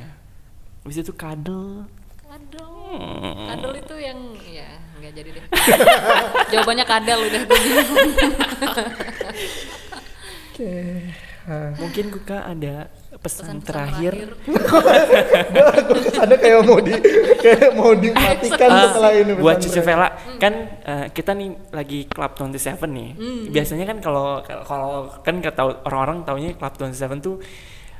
[0.81, 1.85] habis itu kadel
[2.17, 3.47] kadal Hmm.
[3.47, 5.45] kadal itu yang ya nggak jadi deh
[6.51, 8.09] jawabannya kadal udah gue bingung
[10.51, 10.75] Oke.
[11.43, 11.73] Ah.
[11.75, 14.13] mungkin Kuka ada pesan, Pesan-pesan terakhir,
[15.81, 16.93] Gue ke sana kayak mau di
[17.37, 19.33] kayak mau dimatikan Ah, setelah ini.
[19.35, 19.81] buat pesan Cucu.
[19.81, 20.07] Vela
[20.37, 22.55] kan eh, kita nih lagi Club 27
[22.87, 23.43] nih Hmm.
[23.49, 27.35] biasanya kan kalau kalau kan tahu orang-orang taunya Club 27 tuh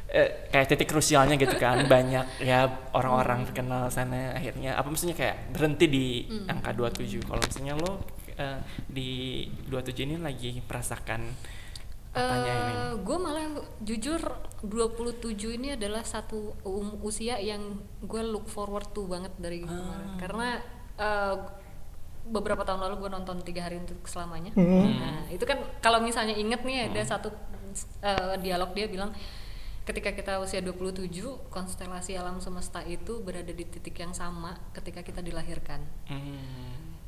[0.08, 5.52] eh, kayak titik krusialnya gitu kan banyak ya orang-orang terkenal sana akhirnya apa maksudnya kayak
[5.52, 6.48] berhenti di Hmm.
[6.50, 7.92] angka 27 kalau misalnya lo
[8.34, 9.10] eh, di
[9.68, 11.22] 27 ini lagi merasakan
[12.12, 12.61] apanya Eh,
[13.92, 14.24] jujur
[14.62, 17.60] 27 ini adalah satu um- usia yang
[18.00, 19.68] gue look forward to banget dari Ah.
[19.68, 20.48] kemarin karena
[20.98, 21.36] eh,
[22.24, 24.96] beberapa tahun lalu gue nonton tiga hari untuk selamanya Hmm.
[24.96, 27.34] nah itu kan kalau misalnya inget nih ada satu
[28.00, 29.12] eh, dialog dia bilang
[29.82, 31.10] ketika kita usia 27
[31.50, 36.38] konstelasi alam semesta itu berada di titik yang sama ketika kita dilahirkan Hmm.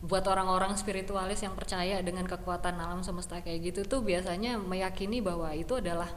[0.01, 5.53] buat orang-orang spiritualis yang percaya dengan kekuatan alam semesta kayak gitu tuh biasanya meyakini bahwa
[5.53, 6.09] itu adalah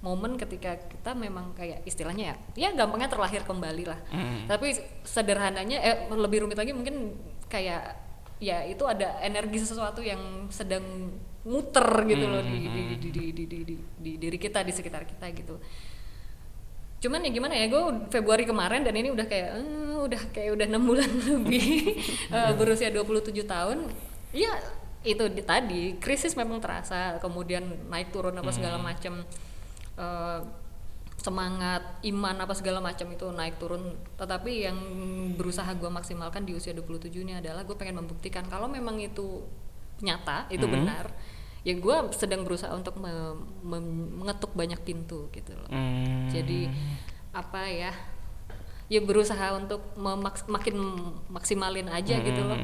[0.00, 4.00] momen ketika kita memang kayak istilahnya ya ya gampangnya terlahir kembali lah.
[4.12, 4.44] Hmm.
[4.46, 7.16] tapi sederhananya eh lebih rumit lagi mungkin
[7.48, 7.96] kayak
[8.36, 10.84] ya itu ada energi sesuatu yang sedang
[11.46, 14.72] muter gitu loh di, di, di, di, di, di, di, di- di diri kita di
[14.74, 15.56] sekitar kita gitu.
[16.96, 20.66] Cuman ya gimana ya gue Februari kemarin dan ini udah kayak eh, udah kayak udah
[20.66, 21.96] enam bulan lebih
[22.28, 23.88] eh, berusia 27 tahun
[24.32, 24.52] ya
[25.06, 29.22] itu di, tadi krisis memang terasa kemudian naik turun apa segala macam
[29.96, 30.40] eh,
[31.16, 33.82] semangat iman apa segala macam itu naik turun
[34.14, 34.78] tetapi yang
[35.34, 39.42] berusaha gue maksimalkan di usia 27 ini adalah gue pengen membuktikan kalau memang itu
[39.98, 40.72] nyata itu Mhm.
[40.72, 41.08] benar
[41.62, 43.34] ya gue sedang berusaha untuk me-
[43.64, 46.30] mengetuk banyak pintu gitu loh Hmm.
[46.30, 46.70] jadi
[47.32, 47.90] apa ya
[48.86, 50.78] ya berusaha untuk memaks- makin
[51.26, 52.54] maksimalin aja gitu loh.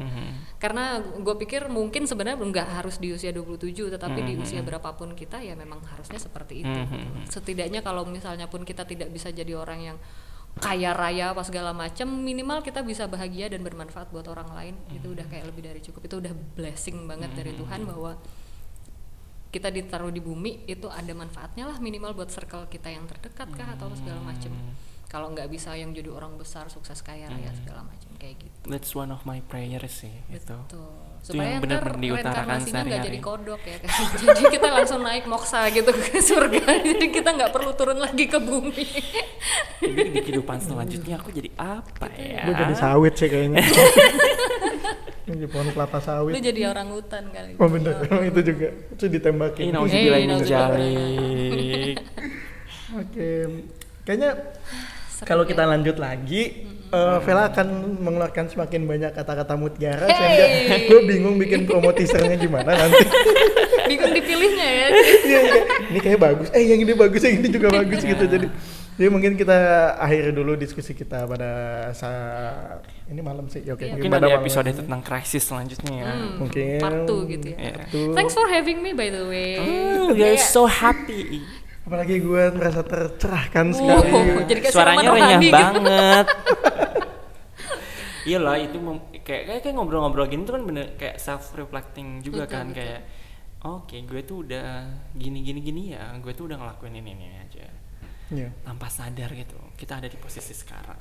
[0.55, 5.43] karena gue pikir mungkin sebenarnya nggak harus di usia 27 tetapi di usia berapapun kita
[5.43, 7.07] ya memang harusnya seperti itu gitu.
[7.27, 9.97] setidaknya kalau misalnya pun kita tidak bisa jadi orang yang
[10.53, 14.75] kaya raya apa segala macam minimal kita bisa bahagia dan bermanfaat buat orang lain.
[14.93, 16.05] Itu udah kayak lebih dari cukup.
[16.05, 18.13] Itu udah blessing banget dari Tuhan bahwa
[19.53, 23.77] kita ditaruh di bumi itu ada manfaatnya lah minimal buat circle kita yang terdekat kah
[23.77, 24.49] atau segala macam
[25.13, 28.91] kalau nggak bisa yang jadi orang besar sukses kaya raya segala macam kayak gitu That's
[28.91, 30.41] one of my prayers sih itu.
[30.65, 30.89] Betul.
[31.23, 33.05] Itu Supaya yang benar-benar diutarakan sehari-hari.
[33.05, 33.89] jadi kodok ya kan.
[34.25, 36.63] jadi kita langsung naik moksa gitu ke surga.
[36.89, 38.83] jadi kita nggak perlu turun lagi ke bumi.
[39.83, 42.47] Jadi di kehidupan selanjutnya aku jadi apa ya?
[42.47, 43.59] Gue jadi sawit sih kayaknya.
[45.23, 46.39] Jadi pohon kelapa Lu sawit.
[46.39, 47.55] jadi orang hutan kali.
[47.55, 48.67] Oh bener, emang itu juga.
[48.89, 49.59] Itu ditembakin.
[49.59, 50.67] Ini Eh, nauzubillah min nauzubillah.
[50.71, 51.95] dzalik.
[52.93, 53.29] Oke,
[54.03, 54.31] kayaknya
[55.23, 56.43] kalau kita lanjut lagi,
[56.87, 57.67] eh, Vela akan
[57.97, 60.85] mengeluarkan semakin banyak kata-kata mutiara sehingga Hey.
[60.85, 63.03] gue bingung bikin promo teasernya gimana nanti.
[63.83, 64.87] Bingung dipilihnya ya.
[65.23, 65.53] Iya, iya.
[65.89, 68.23] ini kayak bagus, eh yang ini bagus, yang ini juga bagus gitu.
[68.23, 68.47] Jadi,
[68.93, 69.57] jadi mungkin kita
[69.97, 71.51] akhiri dulu diskusi kita pada
[71.91, 73.59] saat ini malam sih.
[73.65, 73.97] Oke, Iya.
[73.97, 74.77] Mungkin pada ada episode ini.
[74.77, 76.07] tentang krisis selanjutnya ya.
[76.07, 76.79] Hmm, Mungkin.
[76.79, 77.57] part two gitu ya.
[77.59, 77.75] Iya.
[77.89, 78.13] Tuh.
[78.13, 79.59] Thanks for having me by the way.
[79.59, 81.43] Oh, we are Kayak- so happy.
[81.83, 84.09] Apalagi gue merasa tercerahkan Wow, sekali.
[84.49, 85.53] jadi kayak Suaranya renyah gitu.
[85.53, 86.25] banget.
[88.23, 92.23] Iya lah itu mem- kayak kayak, kayak ngobrol-ngobrol gini tuh kan bener kayak self reflecting
[92.23, 92.77] juga Betul, kan betul.
[92.79, 93.01] kayak
[93.59, 94.67] oke gue tuh udah
[95.11, 97.67] gini gini gini ya gue tuh udah ngelakuin ini ini aja
[98.31, 98.47] Iya.
[98.63, 100.95] tanpa sadar gitu kita ada di posisi sekarang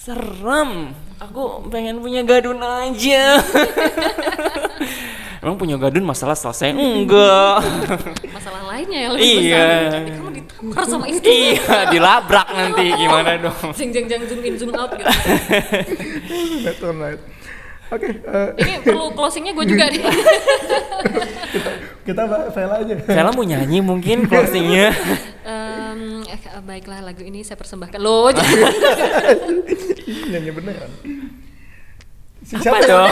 [0.00, 3.36] serem aku pengen punya gadun aja
[5.44, 7.60] emang punya gadun masalah selesai enggak
[8.32, 9.68] Masalah lainnya yang lebih Iya.
[9.68, 9.92] besar.
[9.92, 11.30] Jadi kamu ditampar sama istri.
[11.52, 15.04] iya dilabrak nanti gimana dong Jeng jeng jeng zoom in zoom out gitu.
[17.90, 18.22] Night on night.
[18.22, 20.02] Oke, eh, Ini perlu closingnya gue juga nih.
[22.06, 22.94] kita Mbak Vela aja.
[23.02, 24.94] Vela mau nyanyi mungkin closingnya
[25.42, 28.30] Em, eh, baiklah lagu ini saya persembahkan loh.
[30.30, 30.90] Nyanyi beneran.
[32.40, 32.88] Si apa siapa?
[32.88, 33.10] dong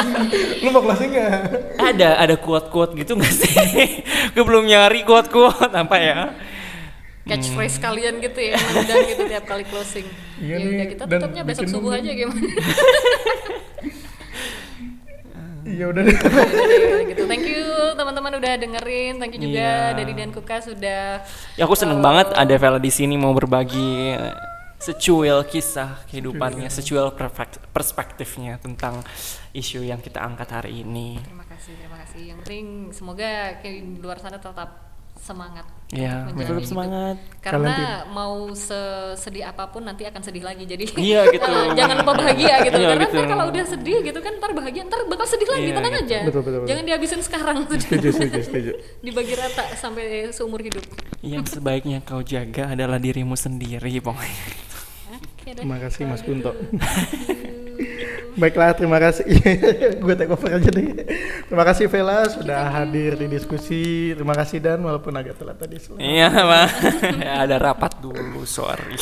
[0.64, 1.36] Lu mau closing nggak?
[1.76, 3.52] ada ada quote quote gitu nggak sih
[4.32, 6.32] gue belum nyari quote quote apa ya
[7.24, 10.04] Catchphrase kalian gitu ya, nendang gitu tiap kali closing.
[10.36, 12.36] Iya ya nih, udah kita dan tutupnya besok subuh aja gimana?
[15.74, 16.14] Iya udah deh.
[16.14, 17.22] Yaudah, gitu.
[17.26, 19.14] Thank you teman-teman udah dengerin.
[19.18, 19.58] Thank you juga
[19.90, 19.98] Iya.
[19.98, 21.02] dari Dan Kuka sudah
[21.54, 24.34] ya aku seneng banget ada Vela di sini mau berbagi eh,
[24.76, 29.00] secuil kisah kehidupannya secuil perfect- perspektifnya tentang
[29.50, 32.22] isu yang kita angkat hari ini Terima kasih, terima kasih.
[32.28, 34.83] Yang penting semoga di luar sana tetap
[35.24, 35.64] semangat.
[35.88, 36.66] ya tetap hidup.
[36.66, 40.64] semangat Karena mau sesedih apa pun nanti akan sedih lagi.
[40.64, 41.46] Jadi Iya, gitu.
[41.72, 42.76] jangan lupa bahagia gitu.
[42.76, 43.14] Iya, Karena gitu.
[43.14, 45.64] ntar kalau udah sedih gitu kan ntar bahagia ntar bakal sedih lagi.
[45.64, 46.04] Iya, tenang gitu.
[46.04, 46.18] aja.
[46.26, 46.68] Betul, betul, betul.
[46.68, 47.56] Jangan dihabisin sekarang.
[47.84, 48.72] Setuju, setuju, setuju.
[49.06, 50.84] Dibagi rata sampai seumur hidup.
[51.22, 54.44] yang sebaiknya kau jaga adalah dirimu sendiri pokoknya
[55.40, 55.62] Oke deh.
[55.62, 56.52] Terima kasih Mas Kunto.
[58.34, 59.24] Baiklah, terima kasih.
[60.02, 61.06] Gue take over aja deh.
[61.46, 64.10] Terima kasih Vela sudah hadir di diskusi.
[64.10, 65.78] Terima kasih Dan walaupun agak telat tadi.
[66.02, 66.68] Iya pak
[67.46, 68.98] ada rapat dulu sorry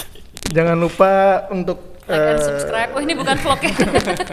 [0.53, 2.91] Jangan lupa untuk Like and eh, subscribe.
[2.99, 3.73] Oh ini bukan vlog ya.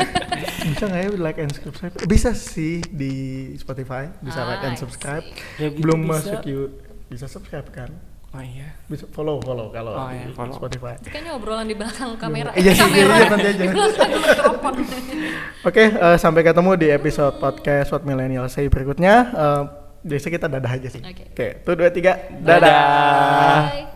[0.73, 1.93] bisa nggak ya like and subscribe?
[2.09, 3.13] Bisa sih di
[3.61, 5.25] Spotify, bisa like and Ah, I subscribe.
[5.61, 6.33] Ya, gitu Belum bisa.
[6.33, 6.61] masuk you
[7.13, 7.93] bisa subscribe kan?
[8.29, 10.53] Oh iya Bisa follow follow kalau Oh, di iya, follow.
[10.53, 10.97] Spotify.
[10.97, 12.53] Itu kayaknya obrolan di belakang kamera.
[12.53, 13.13] Iya, iya, kamera.
[13.15, 13.63] iya, nanti aja.
[13.63, 14.09] Mikrofon.
[15.69, 19.13] Oke, eh, sampai ketemu di episode podcast What Millennial Say berikutnya.
[19.29, 19.63] Eh,
[19.99, 21.01] biasa kita dadah aja sih.
[21.01, 21.23] Oke.
[21.29, 22.57] Oke, tuh dua tiga, Dadah.
[22.61, 23.61] dadah.
[23.67, 23.88] Bye.